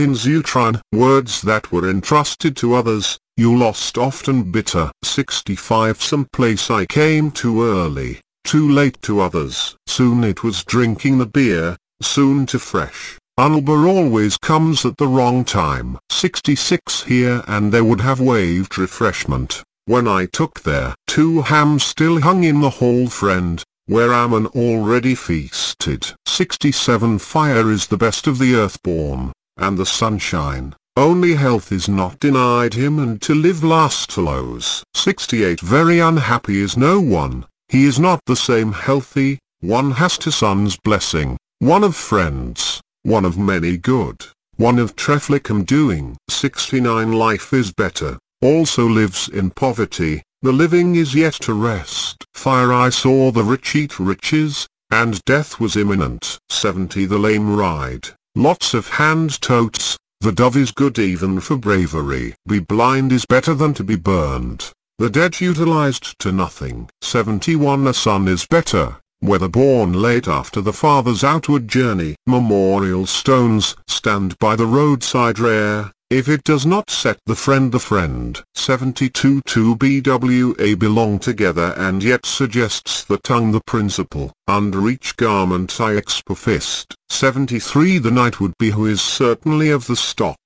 in 0.01 0.15
Zeutron 0.15 0.83
words 0.93 1.41
that 1.41 1.73
were 1.73 1.89
entrusted 1.89 2.55
to 2.59 2.75
others, 2.75 3.19
you 3.37 3.57
lost 3.57 3.97
often 3.97 4.51
bitter. 4.51 4.91
65 5.03 6.03
Some 6.03 6.27
place 6.33 6.71
I 6.71 6.87
came 6.87 7.31
too 7.31 7.63
early, 7.63 8.21
too 8.45 8.71
late 8.71 9.01
to 9.03 9.21
others. 9.21 9.77
Soon 9.87 10.25
it 10.25 10.43
was 10.43 10.65
drinking 10.65 11.19
the 11.19 11.27
beer, 11.27 11.77
soon 12.01 12.47
to 12.47 12.59
fresh. 12.59 13.19
Unlber 13.39 13.89
always 13.89 14.37
comes 14.37 14.85
at 14.85 14.99
the 14.99 15.07
wrong 15.07 15.45
time. 15.45 15.99
66 16.11 17.05
Here 17.05 17.43
and 17.49 17.73
there 17.73 17.85
would 17.85 18.03
have 18.03 18.21
waved 18.21 18.77
refreshment. 18.77 19.63
When 19.87 20.07
I 20.07 20.27
took 20.27 20.61
there, 20.61 20.95
two 21.07 21.43
hams 21.43 21.83
still 21.83 22.21
hung 22.21 22.45
in 22.45 22.61
the 22.61 22.71
hall 22.71 23.09
friend, 23.09 23.65
where 23.87 24.13
Ammon 24.13 24.47
already 24.49 25.15
feasted. 25.15 26.13
67 26.27 27.19
Fire 27.19 27.71
is 27.71 27.87
the 27.87 27.97
best 27.97 28.27
of 28.27 28.39
the 28.39 28.55
earthborn, 28.55 29.33
and 29.57 29.79
the 29.79 29.87
sunshine. 29.87 30.77
Only 30.97 31.37
health 31.37 31.73
is 31.73 31.89
not 31.89 32.21
denied 32.21 32.75
him 32.75 32.99
and 32.99 33.21
to 33.23 33.35
live 33.35 33.65
last 33.65 34.13
follows. 34.13 34.85
68 34.93 35.59
Very 35.61 36.01
unhappy 36.01 36.61
is 36.61 36.77
no 36.77 37.01
one, 37.01 37.47
he 37.69 37.85
is 37.85 37.99
not 37.99 38.21
the 38.27 38.37
same 38.37 38.73
healthy, 38.73 39.39
one 39.61 39.93
has 39.93 40.19
to 40.19 40.31
son's 40.31 40.77
blessing, 40.77 41.39
one 41.61 41.83
of 41.83 41.97
friends, 41.97 42.83
one 43.05 43.25
of 43.25 43.39
many 43.39 43.79
good, 43.79 44.27
one 44.57 44.79
of 44.79 44.95
Treflicum 44.95 45.65
doing. 45.65 46.19
69 46.29 47.13
Life 47.13 47.55
is 47.55 47.73
better, 47.73 48.19
also 48.43 48.87
lives 48.87 49.29
in 49.29 49.51
poverty, 49.51 50.23
the 50.43 50.53
living 50.53 50.97
is 50.97 51.15
yet 51.15 51.33
to 51.35 51.55
rest. 51.55 52.23
Fire 52.35 52.71
I 52.71 52.91
saw 52.91 53.31
the 53.31 53.45
rich 53.45 53.75
eat 53.75 53.99
riches, 53.99 54.67
and 54.91 55.25
death 55.25 55.59
was 55.59 55.75
imminent. 55.75 56.39
70 56.51 57.07
The 57.07 57.19
lame 57.19 57.57
ride, 57.57 58.09
lots 58.35 58.75
of 58.75 58.89
hand 58.89 59.41
totes, 59.41 59.97
the 60.23 60.31
dove 60.31 60.57
is 60.57 60.71
good 60.71 61.01
even 61.01 61.41
for 61.41 61.57
bravery. 61.57 62.33
Be 62.47 62.61
blind 62.61 63.11
is 63.11 63.27
better 63.27 63.55
than 63.55 63.75
to 63.75 63.83
be 63.83 63.97
burned. 63.97 64.71
The 64.99 65.11
dead 65.11 65.41
utilized 65.41 66.17
to 66.21 66.31
nothing. 66.31 66.89
71 67.01 67.89
A 67.89 67.93
son 67.93 68.29
is 68.29 68.47
better, 68.47 68.99
whether 69.19 69.49
born 69.49 69.93
late 69.93 70.29
after 70.29 70.61
the 70.61 70.73
father's 70.73 71.25
outward 71.25 71.67
journey. 71.67 72.15
Memorial 72.25 73.05
stones 73.07 73.75
stand 73.89 74.39
by 74.39 74.55
the 74.55 74.67
roadside 74.67 75.41
rare, 75.41 75.91
if 76.13 76.29
it 76.29 76.45
does 76.45 76.67
not 76.67 76.91
set 76.91 77.19
the 77.25 77.35
friend 77.35 77.73
the 77.73 77.79
friend. 77.79 78.43
72 78.55 79.41
Two 79.47 79.77
BWA 79.77 80.79
belong 80.79 81.19
together 81.19 81.75
and 81.79 82.05
yet 82.05 82.27
suggests 82.27 83.03
the 83.03 83.17
tongue 83.17 83.51
the 83.51 83.63
principle. 83.67 84.31
Under 84.47 84.91
each 84.91 85.17
garment 85.17 85.81
I 85.81 85.99
fist. 86.35 86.95
73 87.09 87.97
The 87.97 88.11
knight 88.11 88.41
would 88.41 88.53
be 88.59 88.71
who 88.73 88.85
is 88.85 89.01
certainly 89.01 89.71
of 89.71 89.87
the 89.87 89.97
stock, 89.97 90.37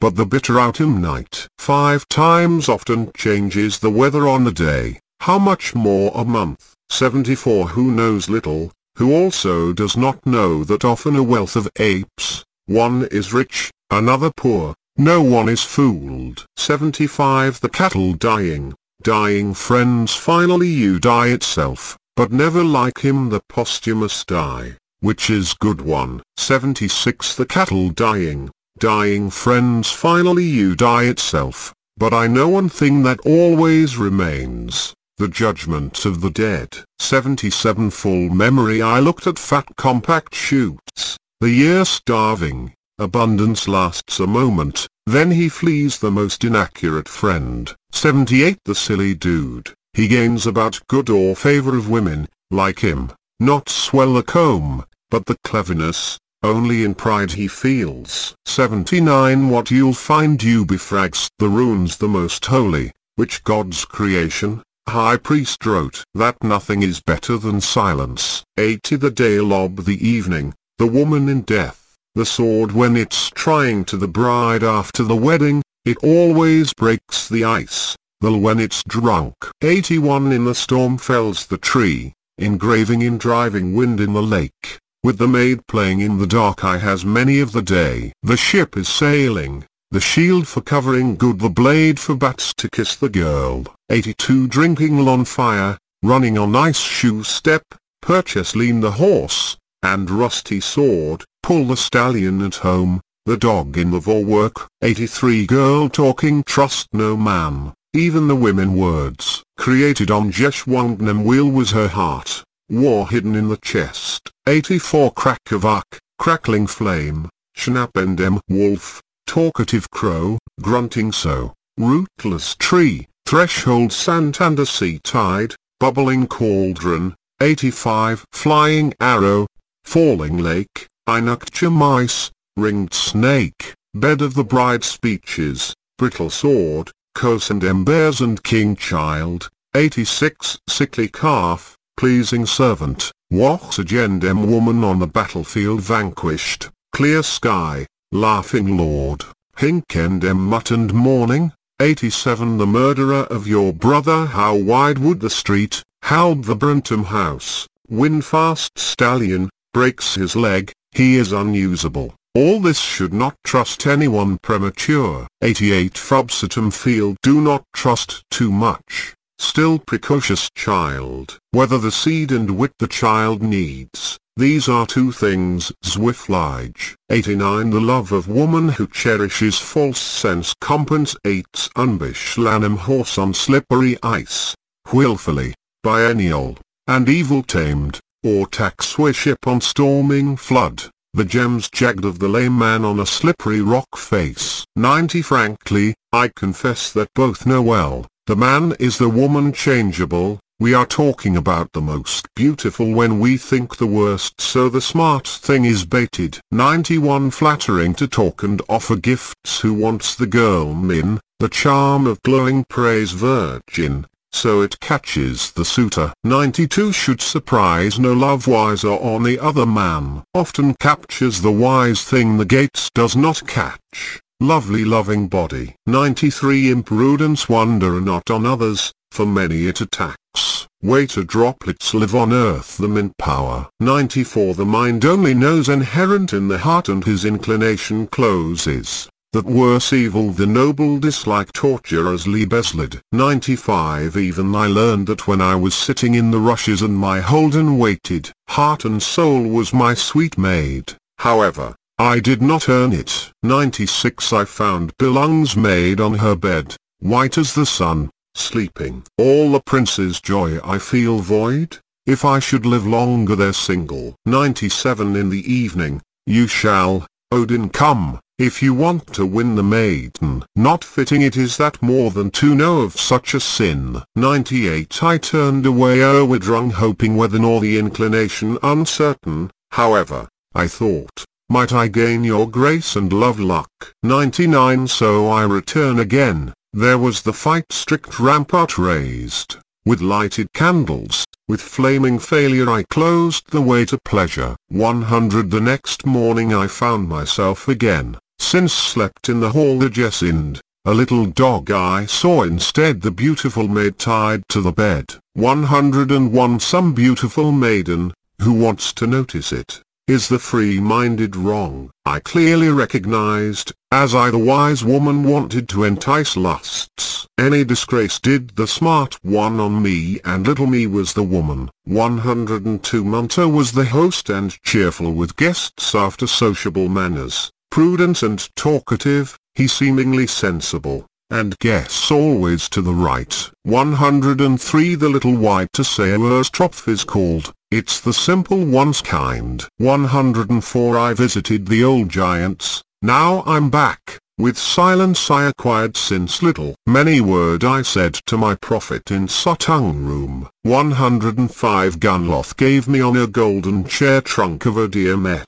but 0.00 0.14
the 0.14 0.26
bitter 0.26 0.60
autumn 0.60 1.00
night. 1.00 1.48
Five 1.58 2.06
times 2.08 2.68
often 2.68 3.10
changes 3.16 3.80
the 3.80 3.90
weather 3.90 4.28
on 4.28 4.44
the 4.44 4.52
day, 4.52 5.00
how 5.20 5.40
much 5.40 5.74
more 5.74 6.12
a 6.14 6.24
month. 6.24 6.74
74 6.90 7.70
Who 7.70 7.90
knows 7.90 8.30
little, 8.30 8.70
who 8.96 9.12
also 9.12 9.72
does 9.72 9.96
not 9.96 10.24
know 10.24 10.62
that 10.62 10.84
often 10.84 11.16
a 11.16 11.22
wealth 11.22 11.56
of 11.56 11.68
apes, 11.80 12.44
one 12.66 13.08
is 13.10 13.32
rich, 13.32 13.72
another 13.90 14.30
poor, 14.36 14.74
no 14.98 15.22
one 15.22 15.48
is 15.48 15.62
fooled. 15.62 16.46
75 16.56 17.60
The 17.60 17.68
cattle 17.68 18.14
dying, 18.14 18.74
dying 19.02 19.54
friends 19.54 20.14
finally 20.14 20.68
you 20.68 20.98
die 20.98 21.28
itself, 21.28 21.96
but 22.16 22.32
never 22.32 22.64
like 22.64 22.98
him 23.04 23.28
the 23.28 23.40
posthumous 23.48 24.24
die, 24.24 24.76
which 25.00 25.28
is 25.28 25.54
good 25.54 25.80
one. 25.80 26.22
76 26.38 27.34
The 27.34 27.46
cattle 27.46 27.90
dying, 27.90 28.50
dying 28.78 29.30
friends 29.30 29.90
finally 29.90 30.44
you 30.44 30.74
die 30.74 31.04
itself, 31.04 31.74
but 31.96 32.14
I 32.14 32.26
know 32.26 32.48
one 32.48 32.68
thing 32.68 33.02
that 33.02 33.20
always 33.26 33.96
remains, 33.96 34.94
the 35.18 35.28
judgment 35.28 36.04
of 36.04 36.20
the 36.20 36.30
dead. 36.30 36.78
77 36.98 37.90
Full 37.90 38.30
memory. 38.30 38.82
I 38.82 39.00
looked 39.00 39.26
at 39.26 39.38
fat 39.38 39.66
compact 39.76 40.34
shoots, 40.34 41.16
the 41.40 41.50
year 41.50 41.84
starving, 41.84 42.72
Abundance 42.98 43.68
lasts 43.68 44.20
a 44.20 44.26
moment, 44.26 44.86
then 45.04 45.30
he 45.30 45.50
flees 45.50 45.98
the 45.98 46.10
most 46.10 46.44
inaccurate 46.44 47.08
friend. 47.08 47.74
78 47.92 48.58
The 48.64 48.74
silly 48.74 49.14
dude, 49.14 49.74
he 49.92 50.08
gains 50.08 50.46
about 50.46 50.80
good 50.88 51.10
or 51.10 51.36
favor 51.36 51.76
of 51.76 51.90
women, 51.90 52.26
like 52.50 52.80
him, 52.80 53.12
not 53.38 53.68
swell 53.68 54.14
the 54.14 54.22
comb, 54.22 54.84
but 55.10 55.26
the 55.26 55.36
cleverness, 55.44 56.18
only 56.42 56.84
in 56.84 56.94
pride 56.94 57.32
he 57.32 57.48
feels. 57.48 58.34
79 58.46 59.50
What 59.50 59.70
you'll 59.70 59.92
find 59.92 60.42
you 60.42 60.64
befrags 60.64 61.28
the 61.38 61.48
runes 61.48 61.98
the 61.98 62.08
most 62.08 62.46
holy, 62.46 62.92
which 63.16 63.44
God's 63.44 63.84
creation, 63.84 64.62
High 64.88 65.16
priest 65.16 65.66
wrote 65.66 66.04
that 66.14 66.42
nothing 66.44 66.82
is 66.82 67.00
better 67.00 67.36
than 67.36 67.60
silence. 67.60 68.44
80 68.56 68.96
The 68.96 69.10
day 69.10 69.40
lob 69.40 69.84
the 69.84 70.08
evening, 70.08 70.54
the 70.78 70.86
woman 70.86 71.28
in 71.28 71.42
death. 71.42 71.85
The 72.16 72.24
sword 72.24 72.72
when 72.72 72.96
it's 72.96 73.28
trying 73.28 73.84
to 73.84 73.98
the 73.98 74.08
bride 74.08 74.64
after 74.64 75.02
the 75.02 75.14
wedding, 75.14 75.62
it 75.84 75.98
always 76.02 76.72
breaks 76.72 77.28
the 77.28 77.44
ice, 77.44 77.94
though 78.22 78.38
when 78.38 78.58
it's 78.58 78.82
drunk. 78.88 79.34
81 79.60 80.32
In 80.32 80.46
the 80.46 80.54
storm 80.54 80.96
fells 80.96 81.44
the 81.44 81.58
tree, 81.58 82.14
engraving 82.38 83.02
in 83.02 83.18
driving 83.18 83.74
wind 83.74 84.00
in 84.00 84.14
the 84.14 84.22
lake, 84.22 84.78
with 85.02 85.18
the 85.18 85.28
maid 85.28 85.66
playing 85.66 86.00
in 86.00 86.16
the 86.16 86.26
dark 86.26 86.64
eye 86.64 86.78
has 86.78 87.04
many 87.04 87.38
of 87.38 87.52
the 87.52 87.60
day. 87.60 88.14
The 88.22 88.38
ship 88.38 88.78
is 88.78 88.88
sailing, 88.88 89.66
the 89.90 90.00
shield 90.00 90.48
for 90.48 90.62
covering 90.62 91.16
good 91.16 91.38
the 91.38 91.50
blade 91.50 92.00
for 92.00 92.14
bats 92.14 92.54
to 92.54 92.70
kiss 92.70 92.96
the 92.96 93.10
girl. 93.10 93.66
82 93.90 94.48
Drinking 94.48 95.06
on 95.06 95.26
fire, 95.26 95.76
running 96.02 96.38
on 96.38 96.56
ice 96.56 96.80
shoe 96.80 97.22
step, 97.24 97.62
purchase 98.00 98.56
lean 98.56 98.80
the 98.80 98.92
horse, 98.92 99.58
and 99.86 100.10
rusty 100.10 100.58
sword, 100.58 101.24
pull 101.44 101.64
the 101.64 101.76
stallion 101.76 102.42
at 102.42 102.56
home, 102.56 103.00
the 103.24 103.36
dog 103.36 103.78
in 103.78 103.92
the 103.92 104.00
work. 104.00 104.66
83 104.82 105.46
Girl 105.46 105.88
talking 105.88 106.42
trust 106.42 106.88
no 106.92 107.16
man, 107.16 107.72
even 107.94 108.26
the 108.26 108.34
women 108.34 108.76
words. 108.76 109.44
Created 109.56 110.10
on 110.10 110.32
Jeshwangnam 110.32 111.24
wheel 111.24 111.48
was 111.48 111.70
her 111.70 111.86
heart, 111.86 112.42
war 112.68 113.08
hidden 113.08 113.36
in 113.36 113.48
the 113.48 113.58
chest. 113.58 114.28
84 114.48 115.12
Krakavak, 115.12 115.98
crackling 116.18 116.66
flame, 116.66 117.28
Schnappendem 117.56 118.40
wolf, 118.48 119.00
talkative 119.28 119.88
crow, 119.90 120.38
grunting 120.60 121.12
so, 121.12 121.54
rootless 121.78 122.56
tree, 122.56 123.06
threshold 123.24 123.92
Santander 123.92 124.66
sea 124.66 124.98
tide, 124.98 125.54
bubbling 125.78 126.26
cauldron, 126.26 127.14
85 127.40 128.24
Flying 128.32 128.94
arrow, 129.00 129.46
falling 129.86 130.36
lake, 130.36 130.86
Inukcha 131.08 131.72
mice, 131.72 132.30
ringed 132.56 132.92
snake, 132.92 133.72
bed 133.94 134.20
of 134.20 134.34
the 134.34 134.44
bride 134.44 134.84
speeches, 134.84 135.74
brittle 135.96 136.28
sword, 136.28 136.90
cos 137.14 137.48
and 137.48 137.64
embers 137.64 138.20
and 138.20 138.42
king 138.42 138.76
child, 138.76 139.48
86 139.74 140.58
sickly 140.68 141.08
calf, 141.08 141.76
pleasing 141.96 142.44
servant, 142.44 143.12
wax 143.30 143.78
agendem 143.78 144.46
woman 144.48 144.84
on 144.84 144.98
the 144.98 145.06
battlefield 145.06 145.80
vanquished, 145.80 146.68
clear 146.92 147.22
sky, 147.22 147.86
laughing 148.12 148.76
lord, 148.76 149.24
hinkendem 149.56 150.36
muttoned 150.38 150.92
morning, 150.92 151.52
87 151.80 152.58
The 152.58 152.66
murderer 152.66 153.24
of 153.30 153.46
your 153.46 153.72
brother 153.72 154.26
how 154.26 154.56
wide 154.56 154.98
would 154.98 155.20
the 155.20 155.30
street, 155.30 155.82
howled 156.02 156.44
the 156.44 156.56
Brentham 156.56 157.04
house, 157.04 157.66
Winfast 157.90 158.70
stallion, 158.76 159.48
breaks 159.76 160.14
his 160.14 160.34
leg, 160.34 160.72
he 160.92 161.16
is 161.16 161.32
unusable. 161.32 162.14
All 162.34 162.60
this 162.60 162.78
should 162.78 163.12
not 163.12 163.34
trust 163.44 163.86
anyone 163.86 164.38
premature. 164.38 165.26
88 165.42 165.92
Frobsatum 165.92 166.72
Field 166.72 167.18
Do 167.22 167.42
not 167.42 167.62
trust 167.74 168.22
too 168.30 168.50
much. 168.50 169.14
Still 169.38 169.78
precocious 169.78 170.48
child. 170.56 171.38
Whether 171.50 171.76
the 171.76 171.92
seed 171.92 172.32
and 172.32 172.52
wit 172.52 172.72
the 172.78 172.88
child 172.88 173.42
needs. 173.42 174.16
These 174.38 174.66
are 174.66 174.86
two 174.86 175.12
things 175.12 175.70
Zwiflige. 175.84 176.94
89 177.10 177.68
The 177.68 177.78
love 177.78 178.12
of 178.12 178.28
woman 178.28 178.70
who 178.70 178.86
cherishes 178.86 179.58
false 179.58 180.00
sense 180.00 180.54
compensates 180.58 181.68
unbishlanum 181.76 182.78
horse 182.78 183.18
on 183.18 183.34
slippery 183.34 183.98
ice, 184.02 184.54
willfully, 184.90 185.52
biennial, 185.82 186.56
and 186.88 187.10
evil 187.10 187.42
tamed, 187.42 188.00
or 188.26 188.46
taxway 188.46 189.14
ship 189.14 189.46
on 189.46 189.60
storming 189.60 190.36
flood. 190.36 190.82
The 191.14 191.24
gems 191.24 191.70
jagged 191.70 192.04
of 192.04 192.18
the 192.18 192.28
lame 192.28 192.58
man 192.58 192.84
on 192.84 192.98
a 192.98 193.06
slippery 193.06 193.60
rock 193.60 193.96
face. 193.96 194.64
90 194.74 195.22
Frankly, 195.22 195.94
I 196.12 196.30
confess 196.34 196.92
that 196.92 197.14
both 197.14 197.46
know 197.46 197.62
well, 197.62 198.06
the 198.26 198.36
man 198.36 198.74
is 198.80 198.98
the 198.98 199.08
woman 199.08 199.52
changeable, 199.52 200.40
we 200.58 200.72
are 200.72 200.86
talking 200.86 201.36
about 201.36 201.72
the 201.72 201.82
most 201.82 202.26
beautiful 202.34 202.90
when 202.90 203.20
we 203.20 203.36
think 203.36 203.76
the 203.76 203.86
worst 203.86 204.40
so 204.40 204.70
the 204.70 204.80
smart 204.80 205.28
thing 205.28 205.66
is 205.66 205.84
baited. 205.84 206.40
91 206.50 207.30
Flattering 207.30 207.94
to 207.94 208.08
talk 208.08 208.42
and 208.42 208.62
offer 208.66 208.96
gifts. 208.96 209.60
Who 209.60 209.74
wants 209.74 210.14
the 210.14 210.26
girl 210.26 210.72
min, 210.72 211.20
the 211.40 211.50
charm 211.50 212.06
of 212.06 212.22
glowing 212.22 212.64
praise 212.70 213.12
virgin, 213.12 214.06
so 214.36 214.60
it 214.60 214.78
catches 214.80 215.50
the 215.52 215.64
suitor. 215.64 216.12
92 216.22 216.92
should 216.92 217.22
surprise 217.22 217.98
no 217.98 218.12
love 218.12 218.46
wiser 218.46 218.90
on 218.90 219.22
the 219.22 219.40
other 219.40 219.64
man. 219.64 220.22
Often 220.34 220.74
captures 220.74 221.40
the 221.40 221.50
wise 221.50 222.04
thing 222.04 222.36
the 222.36 222.44
gates 222.44 222.90
does 222.94 223.16
not 223.16 223.46
catch. 223.46 224.20
Lovely 224.38 224.84
loving 224.84 225.28
body. 225.28 225.74
93 225.86 226.70
Imprudence 226.70 227.48
wonder 227.48 227.98
not 228.00 228.30
on 228.30 228.44
others, 228.44 228.92
for 229.10 229.24
many 229.24 229.66
it 229.66 229.80
attacks. 229.80 230.68
Water 230.82 231.24
droplets 231.24 231.94
live 231.94 232.14
on 232.14 232.32
earth 232.32 232.76
them 232.76 232.98
in 232.98 233.12
power. 233.18 233.68
94 233.80 234.54
The 234.54 234.66
mind 234.66 235.06
only 235.06 235.32
knows 235.32 235.70
inherent 235.70 236.34
in 236.34 236.48
the 236.48 236.58
heart 236.58 236.90
and 236.90 237.02
his 237.04 237.24
inclination 237.24 238.06
closes 238.06 239.08
that 239.32 239.44
worse 239.44 239.92
evil 239.92 240.30
the 240.30 240.46
noble 240.46 240.98
dislike 240.98 241.52
torture 241.52 242.12
as 242.12 242.26
Liebeslid. 242.26 243.00
95 243.12 244.16
Even 244.16 244.54
I 244.54 244.66
learned 244.66 245.06
that 245.08 245.26
when 245.26 245.40
I 245.40 245.54
was 245.54 245.74
sitting 245.74 246.14
in 246.14 246.30
the 246.30 246.40
rushes 246.40 246.82
and 246.82 246.96
my 246.96 247.20
Holden 247.20 247.78
waited, 247.78 248.30
heart 248.48 248.84
and 248.84 249.02
soul 249.02 249.42
was 249.42 249.72
my 249.72 249.94
sweet 249.94 250.38
maid, 250.38 250.94
however, 251.18 251.74
I 251.98 252.20
did 252.20 252.42
not 252.42 252.68
earn 252.68 252.92
it. 252.92 253.32
96 253.42 254.32
I 254.32 254.44
found 254.44 254.96
Belung's 254.98 255.56
maid 255.56 256.00
on 256.00 256.14
her 256.14 256.36
bed, 256.36 256.76
white 256.98 257.38
as 257.38 257.54
the 257.54 257.64
sun, 257.64 258.10
sleeping. 258.34 259.02
All 259.18 259.52
the 259.52 259.60
prince's 259.60 260.20
joy 260.20 260.58
I 260.62 260.78
feel 260.78 261.18
void, 261.20 261.78
if 262.04 262.24
I 262.24 262.38
should 262.38 262.66
live 262.66 262.86
longer 262.86 263.34
there 263.34 263.52
single. 263.52 264.14
97 264.26 265.16
In 265.16 265.30
the 265.30 265.52
evening, 265.52 266.02
you 266.26 266.46
shall, 266.46 267.06
Odin 267.32 267.68
come, 267.70 268.20
if 268.38 268.62
you 268.62 268.72
want 268.72 269.12
to 269.14 269.26
win 269.26 269.56
the 269.56 269.62
maiden, 269.62 270.44
not 270.54 270.84
fitting 270.84 271.22
it 271.22 271.36
is 271.36 271.56
that 271.56 271.82
more 271.82 272.12
than 272.12 272.30
to 272.30 272.54
know 272.54 272.82
of 272.82 273.00
such 273.00 273.34
a 273.34 273.40
sin. 273.40 274.00
98 274.14 275.02
I 275.02 275.18
turned 275.18 275.66
away 275.66 275.98
Erwidrung 275.98 276.70
hoping 276.70 277.16
whether 277.16 277.40
nor 277.40 277.60
the 277.60 277.80
inclination 277.80 278.58
uncertain, 278.62 279.50
however, 279.72 280.28
I 280.54 280.68
thought, 280.68 281.24
might 281.48 281.72
I 281.72 281.88
gain 281.88 282.22
your 282.22 282.48
grace 282.48 282.94
and 282.94 283.12
love 283.12 283.40
luck. 283.40 283.92
99 284.04 284.86
So 284.86 285.28
I 285.28 285.42
return 285.42 285.98
again, 285.98 286.54
there 286.72 286.98
was 286.98 287.22
the 287.22 287.32
fight 287.32 287.72
strict 287.72 288.20
rampart 288.20 288.78
raised, 288.78 289.56
with 289.84 290.00
lighted 290.00 290.52
candles, 290.52 291.24
with 291.48 291.60
flaming 291.60 292.18
failure 292.18 292.68
I 292.68 292.82
closed 292.82 293.50
the 293.50 293.60
way 293.62 293.84
to 293.84 293.98
pleasure. 293.98 294.56
100 294.68 295.50
The 295.50 295.60
next 295.60 296.04
morning 296.04 296.52
I 296.52 296.66
found 296.66 297.08
myself 297.08 297.68
again, 297.68 298.18
since 298.38 298.72
slept 298.72 299.28
in 299.28 299.38
the 299.38 299.50
hall 299.50 299.78
the 299.78 299.88
Jesind, 299.88 300.60
a 300.84 300.92
little 300.92 301.26
dog 301.26 301.70
I 301.70 302.06
saw 302.06 302.42
instead 302.42 303.00
the 303.00 303.12
beautiful 303.12 303.68
maid 303.68 303.98
tied 303.98 304.42
to 304.48 304.60
the 304.60 304.72
bed. 304.72 305.14
101 305.34 306.60
Some 306.60 306.94
beautiful 306.94 307.52
maiden, 307.52 308.12
who 308.42 308.52
wants 308.52 308.92
to 308.94 309.06
notice 309.06 309.52
it, 309.52 309.82
is 310.08 310.28
the 310.28 310.38
free-minded 310.38 311.36
wrong. 311.36 311.90
I 312.04 312.20
clearly 312.20 312.68
recognized, 312.68 313.72
as 313.90 314.14
I 314.14 314.30
the 314.30 314.38
wise 314.38 314.84
woman 314.84 315.24
wanted 315.24 315.68
to 315.70 315.84
entice 315.84 316.36
lusts. 316.36 317.26
Any 317.38 317.64
disgrace 317.64 318.18
did 318.18 318.56
the 318.56 318.66
smart 318.66 319.18
one 319.22 319.60
on 319.60 319.82
me 319.82 320.20
and 320.24 320.46
little 320.46 320.66
me 320.66 320.86
was 320.86 321.12
the 321.12 321.22
woman. 321.22 321.70
102 321.84 323.04
Munter 323.04 323.48
was 323.48 323.72
the 323.72 323.86
host 323.86 324.30
and 324.30 324.60
cheerful 324.62 325.12
with 325.12 325.36
guests 325.36 325.94
after 325.94 326.26
sociable 326.26 326.88
manners 326.88 327.50
prudent 327.76 328.22
and 328.22 328.48
talkative, 328.56 329.38
he 329.54 329.66
seemingly 329.66 330.26
sensible, 330.26 331.04
and 331.28 331.58
guess 331.58 332.10
always 332.10 332.70
to 332.70 332.80
the 332.80 332.94
right. 332.94 333.50
103 333.64 334.94
The 334.94 335.08
little 335.10 335.36
white 335.36 335.68
to 335.74 335.84
say 335.84 336.16
Troph 336.50 336.88
is 336.88 337.04
called, 337.04 337.52
it's 337.70 338.00
the 338.00 338.12
simple 338.12 338.64
one's 338.64 339.00
kind. 339.00 339.64
104 339.78 340.98
I 340.98 341.14
visited 341.14 341.66
the 341.66 341.82
old 341.82 342.08
giants, 342.08 342.82
now 343.02 343.42
I'm 343.46 343.70
back, 343.70 344.18
with 344.38 344.56
silence 344.56 345.30
I 345.30 345.46
acquired 345.48 345.96
since 345.96 346.42
little. 346.42 346.74
Many 346.86 347.20
word 347.20 347.64
I 347.64 347.82
said 347.82 348.14
to 348.26 348.36
my 348.36 348.54
prophet 348.54 349.10
in 349.10 349.28
Sutung 349.28 350.06
room. 350.06 350.48
105 350.62 352.00
Gunloth 352.00 352.56
gave 352.56 352.88
me 352.88 353.00
on 353.00 353.16
a 353.16 353.26
golden 353.26 353.84
chair 353.84 354.20
trunk 354.20 354.66
of 354.66 354.76
a 354.76 354.88
dear 354.88 355.16
met 355.16 355.46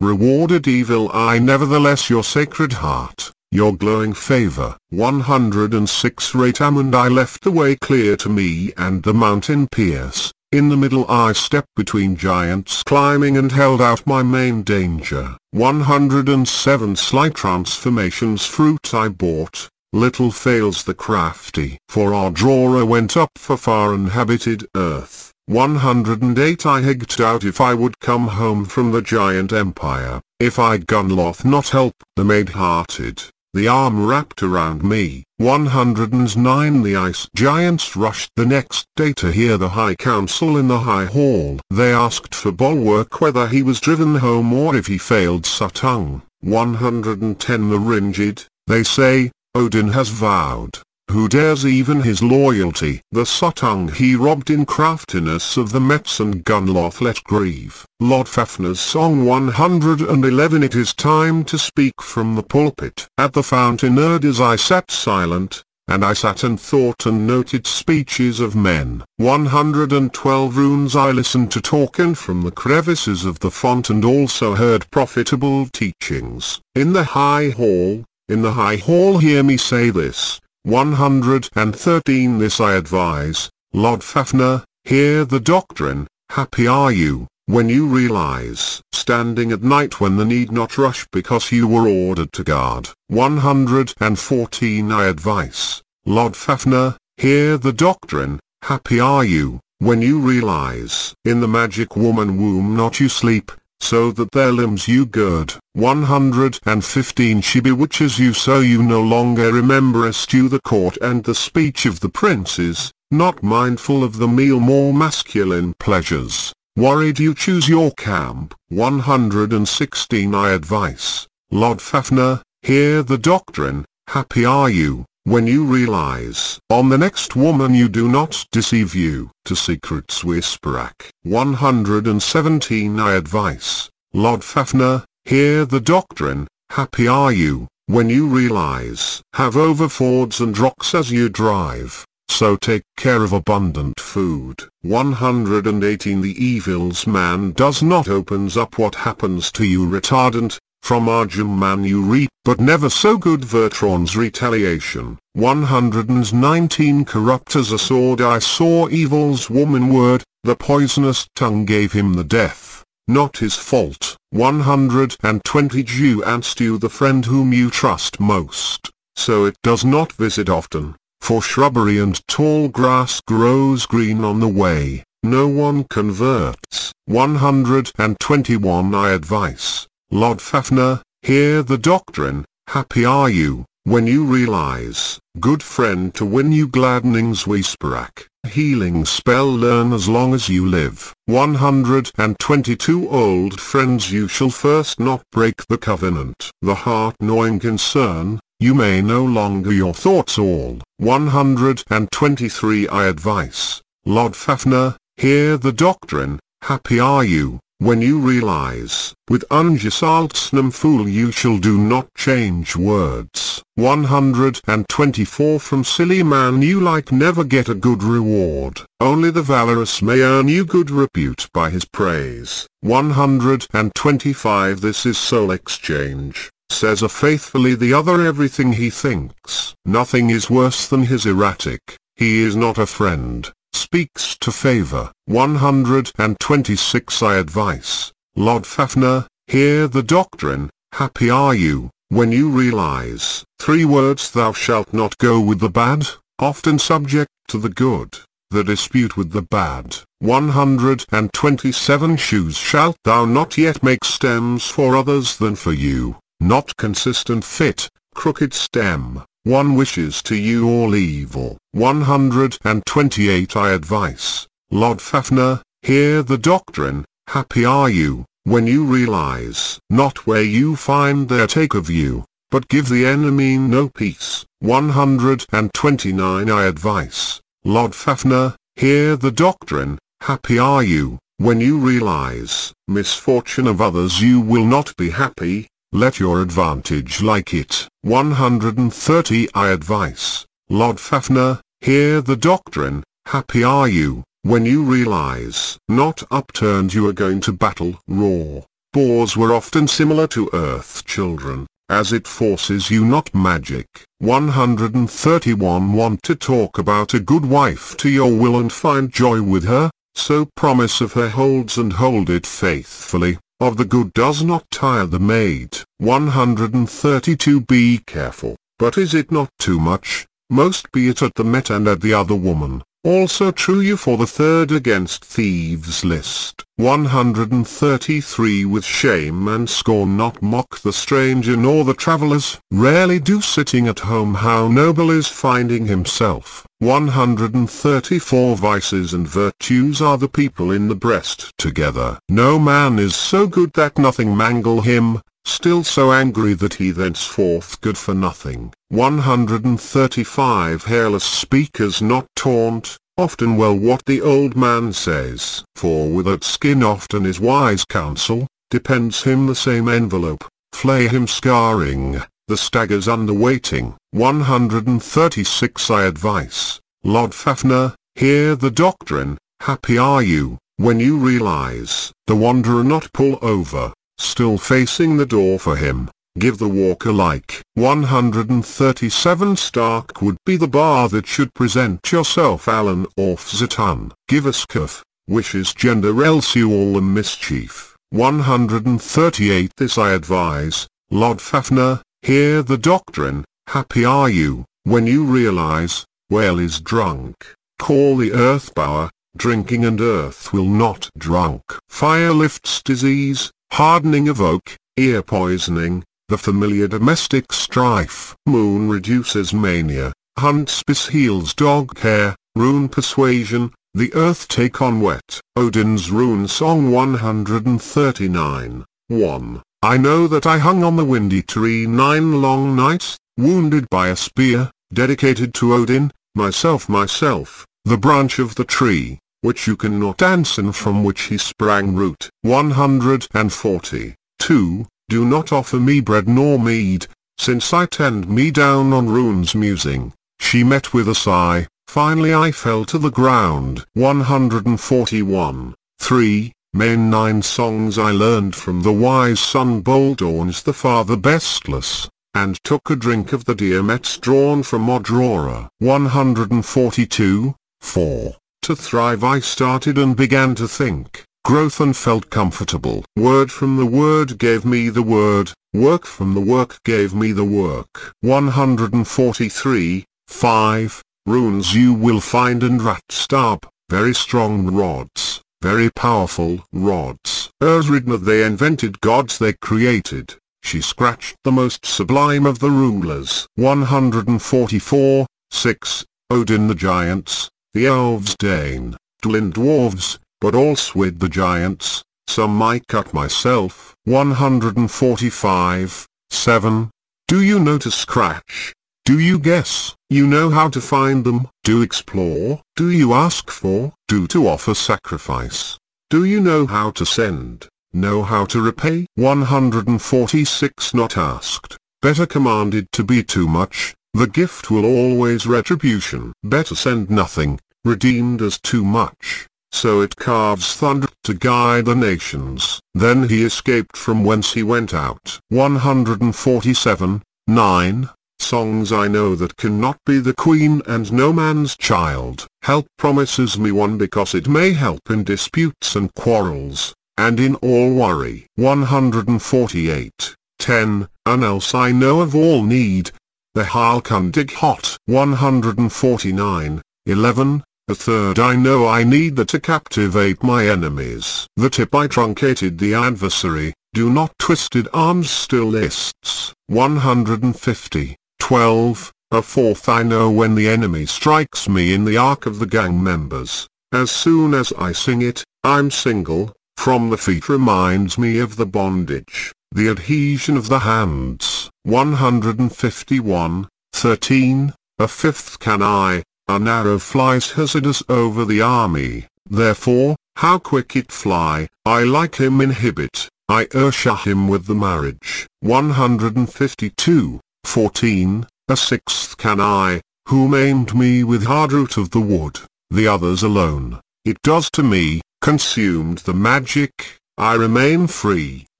rewarded 0.00 0.68
evil 0.68 1.10
eye 1.14 1.38
nevertheless 1.38 2.10
your 2.10 2.22
sacred 2.22 2.74
heart, 2.74 3.32
your 3.50 3.74
glowing 3.74 4.12
favor. 4.12 4.76
106 4.90 6.32
Ratam 6.32 6.78
and 6.78 6.94
I 6.94 7.08
left 7.08 7.42
the 7.42 7.50
way 7.50 7.76
clear 7.76 8.14
to 8.18 8.28
me 8.28 8.72
and 8.76 9.02
the 9.02 9.14
mountain 9.14 9.66
pierce. 9.68 10.32
In 10.52 10.68
the 10.68 10.76
middle 10.76 11.10
I 11.10 11.32
stepped 11.32 11.74
between 11.74 12.16
giants 12.16 12.84
climbing 12.84 13.36
and 13.36 13.50
held 13.50 13.82
out 13.82 14.06
my 14.06 14.22
main 14.22 14.62
danger. 14.62 15.36
107 15.50 16.94
Slight 16.94 17.34
transformations 17.34 18.46
fruit 18.46 18.94
I 18.94 19.08
bought, 19.08 19.68
little 19.92 20.30
fails 20.30 20.84
the 20.84 20.94
crafty. 20.94 21.78
For 21.88 22.14
our 22.14 22.30
drawer 22.30 22.84
went 22.84 23.16
up 23.16 23.30
for 23.36 23.56
far 23.56 23.92
inhabited 23.92 24.66
earth. 24.76 25.32
108 25.46 26.64
I 26.64 26.80
higged 26.80 27.20
out 27.20 27.44
if 27.44 27.60
I 27.60 27.74
would 27.74 27.98
come 27.98 28.28
home 28.28 28.64
from 28.64 28.92
the 28.92 29.02
giant 29.02 29.52
empire, 29.52 30.20
if 30.38 30.60
I 30.60 30.78
Gunloth 30.78 31.44
not 31.44 31.70
help 31.70 31.94
the 32.14 32.24
maid-hearted, 32.24 33.22
the 33.56 33.66
arm 33.66 34.04
wrapped 34.04 34.42
around 34.42 34.84
me. 34.84 35.24
109 35.38 36.82
The 36.82 36.94
ice 36.94 37.26
giants 37.34 37.96
rushed 37.96 38.30
the 38.36 38.44
next 38.44 38.84
day 38.96 39.14
to 39.14 39.32
hear 39.32 39.56
the 39.56 39.70
high 39.70 39.94
council 39.94 40.58
in 40.58 40.68
the 40.68 40.80
high 40.80 41.06
hall. 41.06 41.58
They 41.70 41.90
asked 41.90 42.34
for 42.34 42.52
bulwark 42.52 43.22
whether 43.22 43.48
he 43.48 43.62
was 43.62 43.80
driven 43.80 44.16
home 44.16 44.52
or 44.52 44.76
if 44.76 44.88
he 44.88 44.98
failed 44.98 45.44
Sutung. 45.44 46.20
110 46.42 47.70
The 47.70 47.78
ringed, 47.78 48.46
they 48.66 48.82
say, 48.82 49.32
Odin 49.54 49.88
has 49.88 50.10
vowed, 50.10 50.80
who 51.10 51.28
dares 51.28 51.64
even 51.64 52.02
his 52.02 52.22
loyalty? 52.22 53.00
The 53.10 53.24
Sutung 53.24 53.94
he 53.94 54.16
robbed 54.16 54.50
in 54.50 54.66
craftiness 54.66 55.56
of 55.56 55.72
the 55.72 55.80
Mets 55.80 56.20
and 56.20 56.44
Gunloth 56.44 57.00
let 57.00 57.22
grieve. 57.24 57.86
Lord 58.00 58.26
Fafner's 58.26 58.80
Song 58.80 59.24
111 59.24 60.62
It 60.62 60.74
is 60.74 60.92
time 60.92 61.44
to 61.44 61.58
speak 61.58 62.02
from 62.02 62.34
the 62.34 62.42
pulpit. 62.42 63.08
At 63.16 63.32
the 63.32 63.42
fountain 63.42 63.98
as 63.98 64.40
I 64.40 64.56
sat 64.56 64.90
silent, 64.90 65.62
and 65.88 66.04
I 66.04 66.12
sat 66.12 66.42
and 66.42 66.60
thought 66.60 67.06
and 67.06 67.26
noted 67.26 67.66
speeches 67.66 68.40
of 68.40 68.56
men. 68.56 69.04
112 69.18 70.56
runes 70.56 70.96
I 70.96 71.12
listened 71.12 71.52
to 71.52 71.60
talk 71.60 71.98
and 71.98 72.18
from 72.18 72.42
the 72.42 72.50
crevices 72.50 73.24
of 73.24 73.38
the 73.38 73.50
font 73.50 73.88
and 73.90 74.04
also 74.04 74.54
heard 74.56 74.90
profitable 74.90 75.66
teachings. 75.66 76.60
In 76.74 76.92
the 76.92 77.04
high 77.04 77.50
hall, 77.50 78.04
in 78.28 78.42
the 78.42 78.52
high 78.52 78.76
hall 78.76 79.18
hear 79.18 79.44
me 79.44 79.56
say 79.56 79.90
this, 79.90 80.40
113 80.66 82.38
This 82.38 82.60
I 82.60 82.74
advise, 82.74 83.48
Lord 83.72 84.00
Fafner, 84.00 84.64
hear 84.82 85.24
the 85.24 85.38
doctrine, 85.38 86.08
happy 86.30 86.66
are 86.66 86.90
you, 86.90 87.28
when 87.46 87.68
you 87.68 87.86
realize, 87.86 88.82
standing 88.90 89.52
at 89.52 89.62
night 89.62 90.00
when 90.00 90.16
the 90.16 90.24
need 90.24 90.50
not 90.50 90.76
rush 90.76 91.06
because 91.12 91.52
you 91.52 91.68
were 91.68 91.86
ordered 91.86 92.32
to 92.32 92.42
guard. 92.42 92.88
114 93.06 94.90
I 94.90 95.06
advise, 95.06 95.82
Lord 96.04 96.32
Fafner, 96.32 96.96
hear 97.16 97.56
the 97.56 97.72
doctrine, 97.72 98.40
happy 98.62 98.98
are 98.98 99.24
you, 99.24 99.60
when 99.78 100.02
you 100.02 100.18
realize, 100.18 101.14
in 101.24 101.40
the 101.40 101.46
magic 101.46 101.94
woman 101.94 102.38
womb 102.38 102.74
not 102.74 102.98
you 102.98 103.08
sleep, 103.08 103.52
so 103.80 104.10
that 104.12 104.32
their 104.32 104.52
limbs 104.52 104.88
you 104.88 105.06
gird. 105.06 105.54
115 105.74 107.40
She 107.40 107.60
bewitches 107.60 108.18
you 108.18 108.32
so 108.32 108.60
you 108.60 108.82
no 108.82 109.00
longer 109.00 109.52
rememberest 109.52 110.32
you 110.32 110.48
the 110.48 110.60
court 110.60 110.96
and 111.00 111.22
the 111.22 111.34
speech 111.34 111.86
of 111.86 112.00
the 112.00 112.08
princes, 112.08 112.90
not 113.10 113.42
mindful 113.42 114.02
of 114.02 114.18
the 114.18 114.28
meal 114.28 114.60
more 114.60 114.92
masculine 114.92 115.74
pleasures. 115.78 116.52
Worried 116.76 117.18
you 117.18 117.34
choose 117.34 117.68
your 117.68 117.90
camp. 117.92 118.54
116 118.68 120.34
I 120.34 120.50
advise, 120.50 121.26
Lord 121.50 121.78
Fafner, 121.78 122.42
hear 122.62 123.02
the 123.02 123.18
doctrine, 123.18 123.84
happy 124.08 124.44
are 124.44 124.68
you, 124.68 125.04
when 125.26 125.44
you 125.44 125.64
realize. 125.64 126.60
On 126.70 126.88
the 126.88 126.96
next 126.96 127.34
woman 127.34 127.74
you 127.74 127.88
do 127.88 128.08
not 128.08 128.46
deceive 128.52 128.94
you, 128.94 129.30
to 129.44 129.56
secrets 129.56 130.22
whisperak. 130.22 131.10
117 131.24 133.00
I 133.00 133.14
advice, 133.14 133.90
Lord 134.14 134.42
Fafner, 134.42 135.04
hear 135.24 135.64
the 135.64 135.80
doctrine, 135.80 136.46
happy 136.70 137.08
are 137.08 137.32
you, 137.32 137.66
when 137.86 138.08
you 138.08 138.28
realize. 138.28 139.20
Have 139.34 139.56
over 139.56 139.88
fords 139.88 140.40
and 140.40 140.56
rocks 140.56 140.94
as 140.94 141.10
you 141.10 141.28
drive, 141.28 142.04
so 142.28 142.54
take 142.54 142.84
care 142.96 143.24
of 143.24 143.32
abundant 143.32 143.98
food. 143.98 144.68
118 144.82 146.20
The 146.20 146.44
evils 146.44 147.04
man 147.04 147.50
does 147.50 147.82
not 147.82 148.08
opens 148.08 148.56
up 148.56 148.78
what 148.78 148.94
happens 148.94 149.50
to 149.52 149.64
you 149.64 149.88
retardant, 149.88 150.58
from 150.86 151.08
Arjun 151.08 151.58
man 151.58 151.82
you 151.82 152.00
reap 152.00 152.30
but 152.44 152.60
never 152.60 152.88
so 152.88 153.18
good 153.18 153.44
Vertron's 153.44 154.16
retaliation. 154.16 155.18
119 155.32 157.04
Corrupt 157.04 157.56
as 157.56 157.72
a 157.72 157.78
sword. 157.78 158.20
I 158.20 158.38
saw 158.38 158.88
evil's 158.88 159.50
woman 159.50 159.92
word, 159.92 160.22
the 160.44 160.54
poisonous 160.54 161.26
tongue 161.34 161.64
gave 161.64 161.90
him 161.90 162.14
the 162.14 162.22
death, 162.22 162.84
not 163.08 163.38
his 163.38 163.56
fault. 163.56 164.16
120 164.30 165.82
Jew 165.82 166.22
and 166.22 166.44
stew 166.44 166.78
the 166.78 166.88
friend 166.88 167.24
whom 167.24 167.52
you 167.52 167.68
trust 167.68 168.20
most, 168.20 168.88
so 169.16 169.44
it 169.44 169.56
does 169.64 169.84
not 169.84 170.12
visit 170.12 170.48
often. 170.48 170.94
For 171.20 171.42
shrubbery 171.42 171.98
and 171.98 172.24
tall 172.28 172.68
grass 172.68 173.20
grows 173.26 173.86
green 173.86 174.22
on 174.22 174.38
the 174.38 174.46
way, 174.46 175.02
no 175.24 175.48
one 175.48 175.82
converts. 175.82 176.92
121 177.06 178.94
I 178.94 179.10
advise, 179.10 179.88
Lord 180.12 180.38
Fafner, 180.38 181.02
hear 181.22 181.64
the 181.64 181.78
doctrine, 181.78 182.44
happy 182.68 183.04
are 183.04 183.28
you, 183.28 183.64
when 183.82 184.06
you 184.06 184.24
realize, 184.24 185.18
good 185.40 185.64
friend 185.64 186.14
to 186.14 186.24
win 186.24 186.52
you 186.52 186.68
gladdenings 186.68 187.42
whisperak, 187.42 188.28
healing 188.48 189.04
spell 189.04 189.52
learn 189.52 189.92
as 189.92 190.08
long 190.08 190.32
as 190.32 190.48
you 190.48 190.64
live. 190.64 191.12
122 191.26 193.08
Old 193.08 193.60
friends 193.60 194.12
you 194.12 194.28
shall 194.28 194.48
first 194.48 195.00
not 195.00 195.24
break 195.32 195.66
the 195.66 195.76
covenant. 195.76 196.52
The 196.62 196.76
heart-gnawing 196.76 197.58
concern, 197.58 198.38
you 198.60 198.74
may 198.74 199.02
no 199.02 199.24
longer 199.24 199.72
your 199.72 199.92
thoughts 199.92 200.38
all. 200.38 200.78
123 200.98 202.88
I 202.88 203.06
advise, 203.06 203.82
Lord 204.04 204.34
Fafner, 204.34 204.94
hear 205.16 205.56
the 205.56 205.72
doctrine, 205.72 206.38
happy 206.62 207.00
are 207.00 207.24
you, 207.24 207.58
when 207.78 208.00
you 208.00 208.18
realize, 208.18 209.14
with 209.28 209.44
ungesaltsnum 209.50 210.72
fool 210.72 211.06
you 211.08 211.30
shall 211.30 211.58
do 211.58 211.78
not 211.78 212.08
change 212.14 212.74
words. 212.74 213.62
124 213.74 215.60
From 215.60 215.84
silly 215.84 216.22
man 216.22 216.62
you 216.62 216.80
like 216.80 217.12
never 217.12 217.44
get 217.44 217.68
a 217.68 217.74
good 217.74 218.02
reward. 218.02 218.80
Only 219.00 219.30
the 219.30 219.42
valorous 219.42 220.00
may 220.00 220.22
earn 220.22 220.48
you 220.48 220.64
good 220.64 220.90
repute 220.90 221.48
by 221.52 221.68
his 221.70 221.84
praise. 221.84 222.66
125 222.80 224.80
This 224.80 225.04
is 225.04 225.18
soul 225.18 225.50
exchange 225.50 226.50
says 226.68 227.02
a 227.02 227.08
faithfully 227.08 227.74
the 227.74 227.94
other 227.94 228.22
everything 228.22 228.72
he 228.72 228.90
thinks. 228.90 229.74
Nothing 229.84 230.30
is 230.30 230.50
worse 230.50 230.88
than 230.88 231.04
his 231.04 231.24
erratic, 231.24 231.80
he 232.16 232.42
is 232.42 232.56
not 232.56 232.76
a 232.76 232.86
friend, 232.86 233.50
speaks 233.76 234.36
to 234.38 234.50
favor. 234.50 235.12
126 235.26 237.22
I 237.22 237.36
advise, 237.36 238.12
Lord 238.34 238.64
Fafner, 238.64 239.26
hear 239.46 239.86
the 239.86 240.02
doctrine, 240.02 240.70
happy 240.92 241.30
are 241.30 241.54
you, 241.54 241.90
when 242.08 242.32
you 242.32 242.48
realize, 242.48 243.44
three 243.58 243.84
words 243.84 244.30
thou 244.30 244.52
shalt 244.52 244.92
not 244.92 245.18
go 245.18 245.40
with 245.40 245.60
the 245.60 245.68
bad, 245.68 246.06
often 246.38 246.78
subject 246.78 247.30
to 247.48 247.58
the 247.58 247.68
good, 247.68 248.18
the 248.50 248.64
dispute 248.64 249.16
with 249.16 249.32
the 249.32 249.42
bad. 249.42 249.96
127 250.20 252.16
Shoes 252.16 252.56
shalt 252.56 252.96
thou 253.04 253.24
not 253.24 253.58
yet 253.58 253.82
make 253.82 254.04
stems 254.04 254.66
for 254.66 254.96
others 254.96 255.36
than 255.36 255.54
for 255.54 255.72
you, 255.72 256.16
not 256.40 256.76
consistent 256.76 257.44
fit, 257.44 257.90
crooked 258.14 258.54
stem, 258.54 259.22
one 259.46 259.76
wishes 259.76 260.22
to 260.24 260.34
you 260.34 260.68
all 260.68 260.96
evil. 260.96 261.56
128 261.70 263.56
I 263.56 263.70
advise, 263.70 264.48
Lord 264.72 265.00
Fafnir, 265.00 265.62
hear 265.82 266.24
the 266.24 266.36
doctrine, 266.36 267.04
happy 267.28 267.64
are 267.64 267.88
you, 267.88 268.24
when 268.42 268.66
you 268.66 268.84
realize, 268.84 269.78
not 269.88 270.26
where 270.26 270.42
you 270.42 270.74
find 270.74 271.28
their 271.28 271.46
take 271.46 271.74
of 271.74 271.88
you, 271.88 272.24
but 272.50 272.66
give 272.66 272.88
the 272.88 273.06
enemy 273.06 273.56
no 273.56 273.88
peace. 273.88 274.44
129 274.58 276.50
I 276.50 276.64
advise, 276.64 277.40
Lord 277.64 277.94
Fafnir, 277.94 278.56
hear 278.74 279.14
the 279.14 279.30
doctrine, 279.30 279.96
happy 280.22 280.58
are 280.58 280.82
you, 280.82 281.20
when 281.36 281.60
you 281.60 281.78
realize, 281.78 282.72
misfortune 282.88 283.68
of 283.68 283.80
others. 283.80 284.20
You 284.20 284.40
will 284.40 284.66
not 284.66 284.96
be 284.96 285.10
happy, 285.10 285.68
let 285.92 286.18
your 286.18 286.42
advantage 286.42 287.22
like 287.22 287.54
it. 287.54 287.88
130 288.02 289.48
I 289.54 289.70
advise, 289.70 290.44
Lord 290.68 290.96
Fafner, 290.96 291.60
hear 291.80 292.20
the 292.20 292.36
doctrine, 292.36 293.02
happy 293.26 293.64
are 293.64 293.88
you, 293.88 294.24
when 294.42 294.66
you 294.66 294.82
realize, 294.82 295.78
not 295.88 296.22
upturned 296.30 296.92
you 296.92 297.08
are 297.08 297.12
going 297.12 297.40
to 297.40 297.52
battle. 297.52 297.98
Raw, 298.08 298.62
boars 298.92 299.36
were 299.36 299.54
often 299.54 299.88
similar 299.88 300.26
to 300.28 300.50
earth 300.52 301.04
children, 301.06 301.66
as 301.88 302.12
it 302.12 302.26
forces 302.26 302.90
you 302.90 303.04
not 303.04 303.34
magic. 303.34 303.86
131 304.18 305.92
Want 305.92 306.22
to 306.24 306.34
talk 306.34 306.78
about 306.78 307.14
a 307.14 307.20
good 307.20 307.46
wife 307.46 307.96
to 307.98 308.10
your 308.10 308.34
will 308.34 308.58
and 308.58 308.72
find 308.72 309.12
joy 309.12 309.40
with 309.40 309.64
her, 309.64 309.90
so 310.14 310.48
promise 310.56 311.00
of 311.00 311.12
her 311.14 311.30
holds 311.30 311.78
and 311.78 311.94
hold 311.94 312.28
it 312.28 312.46
faithfully 312.46 313.38
of 313.60 313.76
the 313.76 313.84
good 313.84 314.12
does 314.12 314.42
not 314.42 314.70
tire 314.70 315.06
the 315.06 315.18
maid. 315.18 315.78
132 315.98 317.60
Be 317.62 317.98
careful, 318.06 318.56
but 318.78 318.98
is 318.98 319.14
it 319.14 319.32
not 319.32 319.50
too 319.58 319.78
much? 319.78 320.26
Most 320.50 320.92
be 320.92 321.08
it 321.08 321.22
at 321.22 321.34
the 321.34 321.44
met 321.44 321.70
and 321.70 321.88
at 321.88 322.00
the 322.00 322.12
other 322.12 322.34
woman. 322.34 322.82
Also 323.04 323.50
true 323.52 323.80
you 323.80 323.96
for 323.96 324.16
the 324.18 324.26
third 324.26 324.72
against 324.72 325.24
thieves 325.24 326.04
list. 326.04 326.64
133 326.76 328.64
With 328.64 328.84
shame 328.84 329.46
and 329.46 329.70
scorn 329.70 330.16
not 330.16 330.42
mock 330.42 330.80
the 330.80 330.92
stranger 330.92 331.56
nor 331.56 331.84
the 331.84 331.94
travellers. 331.94 332.58
Rarely 332.72 333.20
do 333.20 333.40
sitting 333.40 333.86
at 333.86 334.00
home 334.00 334.34
how 334.34 334.68
noble 334.68 335.10
is 335.10 335.28
finding 335.28 335.86
himself. 335.86 336.65
134 336.80 338.54
Vices 338.54 339.14
and 339.14 339.26
virtues 339.26 340.02
are 340.02 340.18
the 340.18 340.28
people 340.28 340.70
in 340.70 340.88
the 340.88 340.94
breast 340.94 341.50
together. 341.56 342.18
No 342.28 342.58
man 342.58 342.98
is 342.98 343.16
so 343.16 343.46
good 343.46 343.72
that 343.72 343.96
nothing 343.96 344.36
mangle 344.36 344.82
him, 344.82 345.22
still 345.46 345.82
so 345.82 346.12
angry 346.12 346.52
that 346.52 346.74
he 346.74 346.90
thenceforth 346.90 347.80
good 347.80 347.96
for 347.96 348.12
nothing. 348.12 348.74
135 348.90 350.84
Hairless 350.84 351.24
speakers 351.24 352.02
not 352.02 352.26
taunt, 352.36 352.98
often 353.16 353.56
well 353.56 353.74
what 353.74 354.04
the 354.04 354.20
old 354.20 354.54
man 354.54 354.92
says. 354.92 355.64
For 355.76 356.10
without 356.10 356.44
skin 356.44 356.82
often 356.82 357.24
is 357.24 357.40
wise 357.40 357.86
counsel, 357.86 358.46
depends 358.70 359.22
him 359.22 359.46
the 359.46 359.54
same 359.54 359.88
envelope, 359.88 360.46
flay 360.74 361.08
him 361.08 361.26
scarring, 361.26 362.20
the 362.48 362.56
staggers 362.56 363.08
Under 363.08 363.32
underwaiting. 363.32 363.96
136 364.12 365.90
I 365.90 366.04
advise, 366.04 366.80
Lord 367.02 367.32
Fafner, 367.32 367.94
hear 368.14 368.54
the 368.54 368.70
doctrine, 368.70 369.36
happy 369.60 369.98
are 369.98 370.22
you, 370.22 370.58
when 370.76 371.00
you 371.00 371.16
realize 371.16 372.12
the 372.26 372.36
wanderer 372.36 372.84
not 372.84 373.12
pull 373.12 373.38
over, 373.42 373.92
still 374.18 374.58
facing 374.58 375.16
the 375.16 375.26
door 375.26 375.58
for 375.58 375.74
him. 375.76 376.08
Give 376.38 376.58
the 376.58 376.68
walker 376.68 377.12
like 377.12 377.62
137 377.74 379.56
Stark 379.56 380.20
would 380.22 380.36
be 380.44 380.56
the 380.56 380.68
bar 380.68 381.08
that 381.08 381.26
should 381.26 381.52
present 381.54 382.12
yourself 382.12 382.68
Alan 382.68 383.06
Zatan. 383.16 384.12
Give 384.28 384.46
us 384.46 384.66
cuff, 384.66 385.02
wishes 385.26 385.72
gender 385.72 386.22
else 386.22 386.54
you 386.54 386.70
all 386.70 386.92
the 386.92 387.00
mischief. 387.00 387.96
138 388.10 389.72
This 389.78 389.98
I 389.98 390.12
advise, 390.12 390.86
Lord 391.10 391.40
Fafnir, 391.40 392.02
hear 392.26 392.60
the 392.60 392.76
doctrine, 392.76 393.44
happy 393.68 394.04
are 394.04 394.28
you, 394.28 394.64
when 394.82 395.06
you 395.06 395.24
realize, 395.24 396.04
whale 396.28 396.58
is 396.58 396.80
drunk, 396.80 397.54
call 397.78 398.16
the 398.16 398.32
earth 398.32 398.74
bower, 398.74 399.08
drinking 399.36 399.84
and 399.84 400.00
earth 400.00 400.52
will 400.52 400.64
not 400.64 401.08
drunk. 401.16 401.62
Fire 401.88 402.32
lifts 402.32 402.82
disease, 402.82 403.52
hardening 403.70 404.28
of 404.28 404.40
oak, 404.40 404.74
ear 404.96 405.22
poisoning, 405.22 406.02
the 406.28 406.36
familiar 406.36 406.88
domestic 406.88 407.52
strife. 407.52 408.34
Moon 408.44 408.88
reduces 408.88 409.54
mania, 409.54 410.12
hunt 410.36 410.82
heals 411.12 411.54
dog 411.54 411.96
hair, 411.98 412.34
rune 412.56 412.88
persuasion, 412.88 413.72
the 413.94 414.12
earth 414.14 414.48
take 414.48 414.82
on 414.82 415.00
wet. 415.00 415.40
Odin's 415.56 416.10
Rune 416.10 416.48
Song 416.48 416.90
139 416.90 418.84
1. 419.08 419.62
I 419.86 419.96
know 419.98 420.26
that 420.26 420.46
I 420.46 420.58
hung 420.58 420.82
on 420.82 420.96
the 420.96 421.04
windy 421.04 421.42
tree 421.42 421.86
nine 421.86 422.42
long 422.42 422.74
nights, 422.74 423.16
wounded 423.36 423.88
by 423.88 424.08
a 424.08 424.16
spear, 424.16 424.68
dedicated 424.92 425.54
to 425.54 425.74
Odin, 425.74 426.10
myself 426.34 426.88
myself, 426.88 427.64
the 427.84 427.96
branch 427.96 428.40
of 428.40 428.56
the 428.56 428.64
tree, 428.64 429.20
which 429.42 429.68
you 429.68 429.76
cannot 429.76 430.22
answer 430.22 430.72
from 430.72 431.04
which 431.04 431.28
he 431.30 431.38
sprang 431.38 431.94
root. 431.94 432.28
140. 432.42 434.14
2. 434.40 434.86
Do 435.08 435.24
not 435.24 435.52
offer 435.52 435.78
me 435.78 436.00
bread 436.00 436.26
nor 436.28 436.58
mead, 436.58 437.06
since 437.38 437.72
I 437.72 437.86
tend 437.86 438.28
me 438.28 438.50
down 438.50 438.92
on 438.92 439.08
runes 439.08 439.54
musing. 439.54 440.12
She 440.40 440.64
met 440.64 440.94
with 440.94 441.08
a 441.08 441.14
sigh, 441.14 441.68
Finally 441.86 442.34
I 442.34 442.50
fell 442.50 442.84
to 442.86 442.98
the 442.98 443.12
ground. 443.12 443.84
141. 443.94 445.74
3. 446.00 446.52
Main 446.76 447.08
9 447.08 447.40
songs 447.40 447.96
I 447.96 448.10
learned 448.10 448.54
from 448.54 448.82
the 448.82 448.92
wise 448.92 449.40
son 449.40 449.82
Boldorns 449.82 450.62
the 450.62 450.74
father 450.74 451.16
bestless, 451.16 452.06
and 452.34 452.62
took 452.64 452.90
a 452.90 452.96
drink 452.96 453.32
of 453.32 453.46
the 453.46 453.54
dear 453.54 453.82
mets 453.82 454.18
drawn 454.18 454.62
from 454.62 454.86
Odrora. 454.88 455.70
142. 455.78 457.54
4. 457.80 458.36
To 458.60 458.76
thrive 458.76 459.24
I 459.24 459.38
started 459.40 459.96
and 459.96 460.14
began 460.14 460.54
to 460.56 460.68
think, 460.68 461.24
growth 461.46 461.80
and 461.80 461.96
felt 461.96 462.28
comfortable. 462.28 463.06
Word 463.16 463.50
from 463.50 463.78
the 463.78 463.86
word 463.86 464.36
gave 464.36 464.66
me 464.66 464.90
the 464.90 465.02
word, 465.02 465.52
work 465.72 466.04
from 466.04 466.34
the 466.34 466.42
work 466.42 466.82
gave 466.84 467.14
me 467.14 467.32
the 467.32 467.44
work. 467.44 468.12
143. 468.20 470.04
5. 470.28 471.02
Runes 471.24 471.74
you 471.74 471.94
will 471.94 472.20
find 472.20 472.62
and 472.62 472.82
Ratstab, 472.82 473.62
very 473.88 474.14
strong 474.14 474.66
rods, 474.66 475.40
very 475.72 475.90
powerful 475.90 476.64
rods. 476.72 477.50
Erzridna 477.60 478.18
they 478.18 478.44
invented 478.44 479.00
gods 479.00 479.36
they 479.36 479.52
created. 479.52 480.36
She 480.62 480.80
scratched 480.80 481.34
the 481.42 481.50
most 481.50 481.84
sublime 481.84 482.46
of 482.46 482.60
the 482.60 482.70
rulers. 482.70 483.48
144, 483.56 485.26
6, 485.50 486.04
Odin 486.30 486.68
the 486.68 486.74
giants, 486.76 487.50
the 487.74 487.88
elves 487.88 488.36
Dane, 488.38 488.96
Dwlin 489.24 489.52
dwarves, 489.52 490.18
but 490.40 490.54
all 490.54 490.76
swid 490.76 491.18
the 491.18 491.28
giants, 491.28 492.04
some 492.28 492.62
I 492.62 492.78
cut 492.86 493.12
myself. 493.12 493.96
145, 494.04 496.06
7, 496.30 496.90
Do 497.26 497.42
you 497.42 497.58
notice 497.58 497.96
scratch? 497.96 498.72
Do 499.04 499.18
you 499.18 499.40
guess? 499.40 499.95
You 500.08 500.28
know 500.28 500.50
how 500.50 500.68
to 500.68 500.80
find 500.80 501.24
them. 501.24 501.48
Do 501.64 501.82
explore. 501.82 502.62
Do 502.76 502.90
you 502.90 503.12
ask 503.12 503.50
for? 503.50 503.92
Do 504.06 504.28
to 504.28 504.46
offer 504.46 504.72
sacrifice. 504.72 505.78
Do 506.10 506.24
you 506.24 506.40
know 506.40 506.64
how 506.64 506.92
to 506.92 507.04
send? 507.04 507.66
Know 507.92 508.22
how 508.22 508.44
to 508.46 508.60
repay? 508.60 509.06
146 509.16 510.94
Not 510.94 511.16
asked. 511.16 511.76
Better 512.02 512.24
commanded 512.24 512.86
to 512.92 513.02
be 513.02 513.24
too 513.24 513.48
much. 513.48 513.96
The 514.14 514.28
gift 514.28 514.70
will 514.70 514.84
always 514.84 515.44
retribution. 515.44 516.32
Better 516.44 516.76
send 516.76 517.10
nothing, 517.10 517.58
redeemed 517.84 518.42
as 518.42 518.60
too 518.60 518.84
much. 518.84 519.48
So 519.72 520.02
it 520.02 520.14
carves 520.14 520.72
thunder 520.74 521.08
to 521.24 521.34
guide 521.34 521.86
the 521.86 521.96
nations. 521.96 522.78
Then 522.94 523.28
he 523.28 523.42
escaped 523.42 523.96
from 523.96 524.22
whence 524.22 524.52
he 524.52 524.62
went 524.62 524.94
out. 524.94 525.40
147, 525.48 527.22
9. 527.48 528.10
Songs 528.38 528.92
I 528.92 529.08
know 529.08 529.34
that 529.34 529.56
cannot 529.56 529.98
be 530.06 530.20
the 530.20 530.32
queen 530.34 530.80
and 530.86 531.12
no 531.12 531.32
man's 531.32 531.76
child. 531.76 532.46
Help 532.62 532.86
promises 532.96 533.58
me 533.58 533.72
one 533.72 533.98
because 533.98 534.36
it 534.36 534.46
may 534.46 534.72
help 534.72 535.10
in 535.10 535.24
disputes 535.24 535.96
and 535.96 536.14
quarrels, 536.14 536.94
and 537.18 537.40
in 537.40 537.56
all 537.56 537.92
worry. 537.92 538.46
148. 538.54 540.34
10. 540.60 541.08
An 541.26 541.42
else 541.42 541.74
I 541.74 541.90
know 541.90 542.20
of 542.20 542.36
all 542.36 542.62
need. 542.62 543.10
The 543.54 543.64
Halkundig 543.64 544.52
hot. 544.52 544.96
149. 545.06 546.82
11. 547.06 547.64
A 547.88 547.94
third 547.94 548.38
I 548.38 548.54
know 548.54 548.86
I 548.86 549.02
need 549.02 549.36
that 549.36 549.48
to 549.48 549.60
captivate 549.60 550.42
my 550.42 550.68
enemies. 550.68 551.48
The 551.56 551.70
tip 551.70 551.94
I 551.94 552.06
truncated 552.06 552.78
the 552.78 552.94
adversary, 552.94 553.74
do 553.92 554.08
not 554.08 554.32
twisted 554.38 554.86
arms 554.92 555.30
still 555.30 555.66
lists. 555.66 556.52
150. 556.68 558.16
12. 558.46 559.12
A 559.32 559.42
fourth 559.42 559.88
I 559.88 560.04
know 560.04 560.30
when 560.30 560.54
the 560.54 560.68
enemy 560.68 561.04
strikes 561.04 561.68
me 561.68 561.92
in 561.92 562.04
the 562.04 562.16
arc 562.16 562.46
of 562.46 562.60
the 562.60 562.66
gang 562.66 563.02
members. 563.02 563.66
As 563.90 564.12
soon 564.12 564.54
as 564.54 564.72
I 564.78 564.92
sing 564.92 565.20
it, 565.20 565.42
I'm 565.64 565.90
single, 565.90 566.52
from 566.76 567.10
the 567.10 567.16
feet 567.16 567.48
reminds 567.48 568.18
me 568.18 568.38
of 568.38 568.54
the 568.54 568.64
bondage, 568.64 569.52
the 569.72 569.88
adhesion 569.88 570.56
of 570.56 570.68
the 570.68 570.78
hands. 570.78 571.68
151, 571.82 573.68
13, 573.92 574.74
a 575.00 575.08
fifth 575.08 575.58
can 575.58 575.82
I, 575.82 576.22
an 576.46 576.68
arrow 576.68 577.00
flies 577.00 577.50
hazardous 577.50 578.04
over 578.08 578.44
the 578.44 578.62
army, 578.62 579.26
therefore, 579.50 580.14
how 580.36 580.58
quick 580.60 580.94
it 580.94 581.10
fly, 581.10 581.66
I 581.84 582.04
like 582.04 582.36
him 582.36 582.60
inhibit, 582.60 583.28
I 583.48 583.64
ursha 583.64 584.24
him 584.24 584.46
with 584.46 584.66
the 584.66 584.76
marriage. 584.76 585.48
152, 585.62 587.40
14, 587.66 588.46
a 588.68 588.76
sixth 588.76 589.36
can 589.36 589.60
I, 589.60 590.00
whom 590.28 590.54
aimed 590.54 590.94
me 590.94 591.22
with 591.24 591.44
hard 591.44 591.72
root 591.72 591.96
of 591.96 592.10
the 592.10 592.20
wood, 592.20 592.60
the 592.90 593.06
others 593.06 593.42
alone, 593.42 594.00
it 594.24 594.40
does 594.42 594.70
to 594.70 594.82
me, 594.82 595.20
consumed 595.42 596.18
the 596.18 596.32
magic, 596.32 597.18
I 597.36 597.54
remain 597.54 598.06
free. 598.06 598.66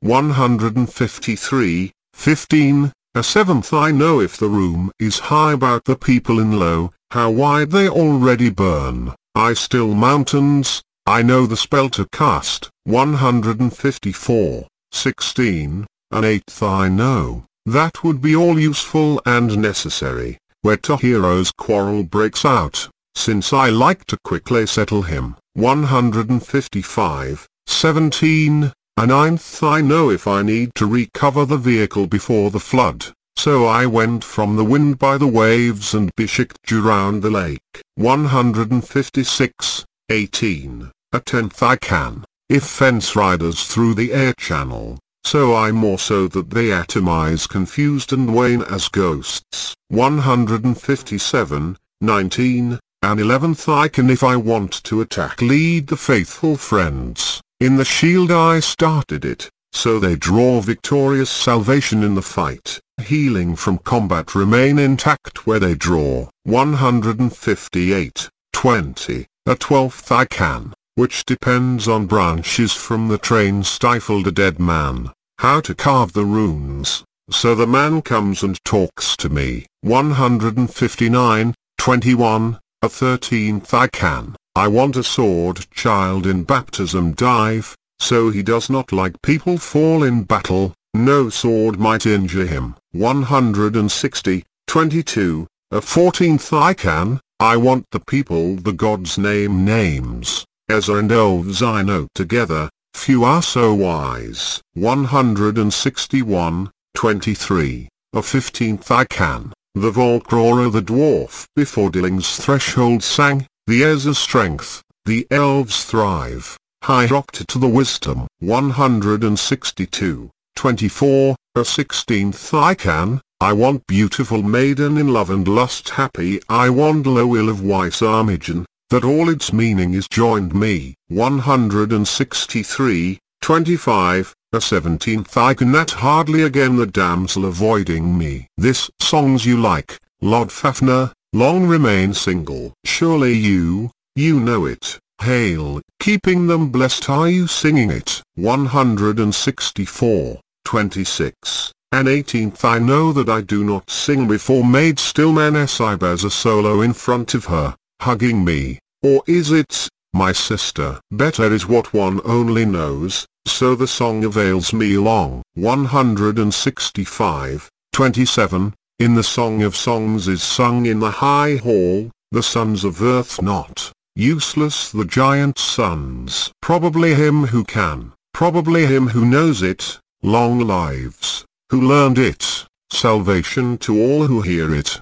153, 0.01 1.93
15, 2.15 2.93
a 3.15 3.23
seventh 3.23 3.73
I 3.75 3.91
know 3.91 4.21
if 4.21 4.37
the 4.37 4.49
room 4.49 4.91
is 4.99 5.19
high 5.19 5.53
about 5.53 5.85
the 5.85 5.97
people 5.97 6.41
in 6.41 6.59
low, 6.59 6.91
how 7.11 7.31
wide 7.31 7.73
they 7.73 7.89
already 7.89 8.51
burn, 8.51 9.15
I 9.35 9.53
still 9.55 9.95
mountains, 9.95 10.83
I 11.07 11.23
know 11.23 11.45
the 11.45 11.57
spell 11.57 11.91
to 11.91 12.07
cast. 12.13 12.71
154, 12.85 14.67
16, 14.93 15.87
an 16.13 16.25
eighth 16.25 16.63
I 16.63 16.89
know, 16.89 17.45
that 17.67 18.03
would 18.05 18.23
be 18.23 18.35
all 18.35 18.59
useful 18.59 19.21
and 19.27 19.59
necessary, 19.59 20.39
where 20.63 20.77
two 20.77 20.97
heroes 20.97 21.51
quarrel 21.51 22.05
breaks 22.05 22.45
out, 22.45 22.89
since 23.17 23.53
I 23.53 23.69
like 23.71 24.05
to 24.07 24.17
quickly 24.25 24.67
settle 24.67 25.03
him. 25.03 25.37
155, 25.55 27.47
17, 27.67 28.73
a 28.99 29.07
ninth 29.07 29.63
I 29.63 29.81
know 29.81 30.11
if 30.11 30.29
I 30.29 30.43
need 30.43 30.71
to 30.77 30.87
recover 30.87 31.45
the 31.45 31.59
vehicle 31.59 32.07
before 32.07 32.51
the 32.51 32.61
flood, 32.61 33.07
so 33.37 33.67
I 33.67 33.85
went 33.87 34.23
from 34.23 34.57
the 34.57 34.65
wind 34.65 34.99
by 34.99 35.19
the 35.19 35.27
waves 35.27 35.93
and 35.93 36.11
beshicked 36.17 36.71
you 36.71 36.81
round 36.83 37.23
the 37.23 37.31
lake. 37.31 37.83
156, 37.97 39.85
18, 40.09 40.91
a 41.13 41.21
tenth 41.21 41.63
I 41.63 41.77
can, 41.77 42.25
if 42.49 42.63
fence 42.63 43.17
riders 43.17 43.65
through 43.65 43.95
the 43.95 44.13
air 44.13 44.35
channel, 44.39 44.99
so 45.27 45.57
I 45.57 45.73
more 45.73 45.99
so 45.99 46.29
that 46.29 46.51
they 46.51 46.67
atomize 46.69 47.49
confused 47.49 48.13
and 48.13 48.33
wane 48.33 48.63
as 48.63 48.87
ghosts. 48.87 49.75
157, 49.89 51.77
19, 52.01 52.79
an 53.03 53.19
eleventh 53.19 53.69
I 53.69 53.89
can 53.89 54.09
if 54.09 54.23
I 54.23 54.37
want 54.37 54.85
to 54.85 55.01
attack 55.01 55.43
lead 55.43 55.89
the 55.89 55.97
faithful 55.97 56.57
friends, 56.57 57.43
in 57.59 57.75
the 57.75 57.85
shield 57.85 58.31
I 58.31 58.61
started 58.61 59.25
it, 59.25 59.51
so 59.73 59.99
they 59.99 60.15
draw 60.15 60.61
victorious 60.61 61.31
salvation 61.31 62.05
in 62.05 62.15
the 62.15 62.23
fight. 62.23 62.79
healing 63.03 63.57
from 63.57 63.79
combat 63.79 64.37
remain 64.37 64.79
intact 64.79 65.45
where 65.45 65.59
they 65.59 65.75
draw. 65.75 66.29
158, 66.45 68.29
20, 68.53 69.27
a 69.45 69.57
twelfth 69.57 70.13
I 70.13 70.25
can, 70.25 70.73
which 70.97 71.25
depends 71.27 71.87
on 71.87 72.07
branches 72.07 72.73
from 72.73 73.09
the 73.09 73.19
train 73.19 73.63
stifled 73.63 74.27
a 74.27 74.33
dead 74.33 74.59
man. 74.59 75.13
How 75.39 75.61
to 75.61 75.75
carve 75.75 76.15
the 76.15 76.25
runes, 76.25 77.05
so 77.31 77.55
the 77.55 77.67
man 77.67 78.01
comes 78.01 78.43
and 78.43 78.59
talks 78.65 79.17
to 79.19 79.29
me. 79.29 79.67
159, 79.83 81.55
21, 81.79 82.59
a 82.81 82.89
thirteenth 82.89 83.75
I 83.75 83.89
can. 83.89 84.35
I 84.55 84.69
want 84.69 84.97
a 84.97 85.03
sword 85.03 85.67
child 85.71 86.27
in 86.27 86.45
baptism 86.45 87.13
dive, 87.13 87.77
so 87.99 88.31
he 88.31 88.43
does 88.43 88.71
not 88.71 88.91
like 88.91 89.21
people 89.21 89.59
fall 89.59 90.03
in 90.03 90.23
battle, 90.25 90.73
no 90.95 91.29
sword 91.29 91.79
might 91.79 92.07
injure 92.07 92.47
him. 92.47 92.75
160, 92.93 94.45
22, 94.67 95.47
a 95.73 95.81
fourteenth 95.83 96.53
I 96.55 96.73
can, 96.73 97.21
I 97.39 97.59
want 97.59 97.85
the 97.91 98.01
people 98.01 98.57
the 98.57 98.73
gods 98.73 99.19
name 99.19 99.63
names, 99.63 100.47
Ezra 100.69 100.97
and 100.97 101.13
elves 101.13 101.63
I 101.63 101.83
know 101.83 102.09
together, 102.17 102.69
few 102.93 103.23
are 103.23 103.41
so 103.41 103.73
wise. 103.73 104.61
161, 104.75 106.71
23, 106.95 107.89
a 108.13 108.23
fifteenth 108.23 108.91
I 108.91 109.05
can, 109.05 109.53
the 109.77 109.93
Volcrora 109.93 110.73
the 110.73 110.83
dwarf 110.83 111.47
before 111.55 111.91
Delling's 111.91 112.37
threshold 112.37 113.05
sang, 113.05 113.47
the 113.69 113.85
Ezra 113.85 114.15
strength, 114.15 114.83
the 115.05 115.25
elves 115.31 115.85
thrive, 115.85 116.57
high 116.83 117.07
dropped 117.07 117.47
to 117.47 117.59
the 117.61 117.69
wisdom. 117.69 118.27
162, 118.41 120.31
24, 120.57 121.37
a 121.55 121.65
sixteenth 121.65 122.53
I 122.53 122.75
can, 122.75 123.21
I 123.41 123.53
want 123.53 123.87
beautiful 123.87 124.43
maiden 124.43 124.99
in 124.99 125.13
love 125.13 125.31
and 125.31 125.47
lust 125.47 125.91
happy. 125.91 126.41
I 126.49 126.71
want 126.71 127.07
low 127.07 127.29
will 127.29 127.49
of 127.49 127.63
wise 127.63 128.01
Armigen, 128.01 128.65
that 128.91 129.05
all 129.05 129.29
its 129.29 129.53
meaning 129.53 129.95
is 129.95 130.07
joined 130.09 130.55
me. 130.55 130.95
163, 131.09 133.19
25, 133.41 134.35
a 134.53 134.61
seventeenth 134.61 135.37
I 135.37 135.55
can 135.55 135.73
that 135.73 135.91
hardly 135.91 136.43
again 136.43 136.77
the 136.77 136.87
damsel 136.87 137.47
avoiding 137.47 138.17
me. 138.17 138.47
This 138.57 138.89
songs 139.01 139.45
you 139.45 139.61
like, 139.61 139.99
Loddfafnir, 140.23 141.13
long 141.33 141.67
remain 141.67 142.15
single. 142.15 142.75
Surely 142.85 143.33
you, 143.33 143.91
you 144.15 144.39
know 144.39 144.67
it. 144.67 145.01
Hail, 145.21 145.81
keeping 145.99 146.47
them 146.47 146.71
blessed 146.71 147.11
are 147.11 147.29
you 147.29 147.47
singing 147.47 147.91
it. 147.91 148.23
164, 148.35 150.41
26. 150.65 151.73
An 151.93 152.09
eighteenth 152.09 152.65
I 152.65 152.79
know 152.79 153.13
that 153.13 153.29
I 153.29 153.41
do 153.41 153.65
not 153.65 153.91
sing 153.91 154.29
before 154.29 154.65
maid 154.65 154.99
still 154.99 155.33
man 155.33 155.57
I 155.57 155.97
bears 155.97 156.25
a 156.25 156.31
solo 156.31 156.83
in 156.83 156.93
front 156.93 157.35
of 157.35 157.47
her, 157.47 157.75
hugging 158.01 158.45
me, 158.45 158.79
or 159.03 159.23
is 159.27 159.51
it, 159.51 159.89
my 160.13 160.33
sister? 160.33 161.01
Better 161.11 161.53
is 161.53 161.67
what 161.67 161.93
one 161.93 162.21
only 162.25 162.65
knows, 162.65 163.27
so 163.47 163.75
the 163.75 163.87
song 163.87 164.25
avails 164.25 164.73
me 164.73 164.97
long. 164.99 165.43
165, 165.55 167.69
27, 167.93 168.75
in 168.99 169.15
the 169.15 169.23
Song 169.23 169.63
of 169.63 169.77
Songs 169.77 170.27
is 170.27 170.43
sung 170.43 170.87
in 170.87 171.01
the 171.01 171.11
high 171.11 171.57
hall, 171.57 172.11
the 172.31 172.43
sons 172.43 172.85
of 172.85 173.03
earth 173.03 173.43
not, 173.43 173.93
useless 174.15 174.91
the 174.91 175.05
giant 175.05 175.59
sons. 175.59 176.51
Probably 176.63 177.15
him 177.15 177.47
who 177.47 177.65
can, 177.65 178.13
probably 178.33 178.87
him 178.87 179.09
who 179.09 179.25
knows 179.25 179.63
it, 179.63 179.99
long 180.23 180.61
lives 180.61 181.45
who 181.71 181.81
learned 181.81 182.19
it, 182.19 182.67
salvation 182.91 183.77
to 183.79 184.01
all 184.01 184.27
who 184.27 184.41
hear 184.41 184.75
it. 184.75 184.95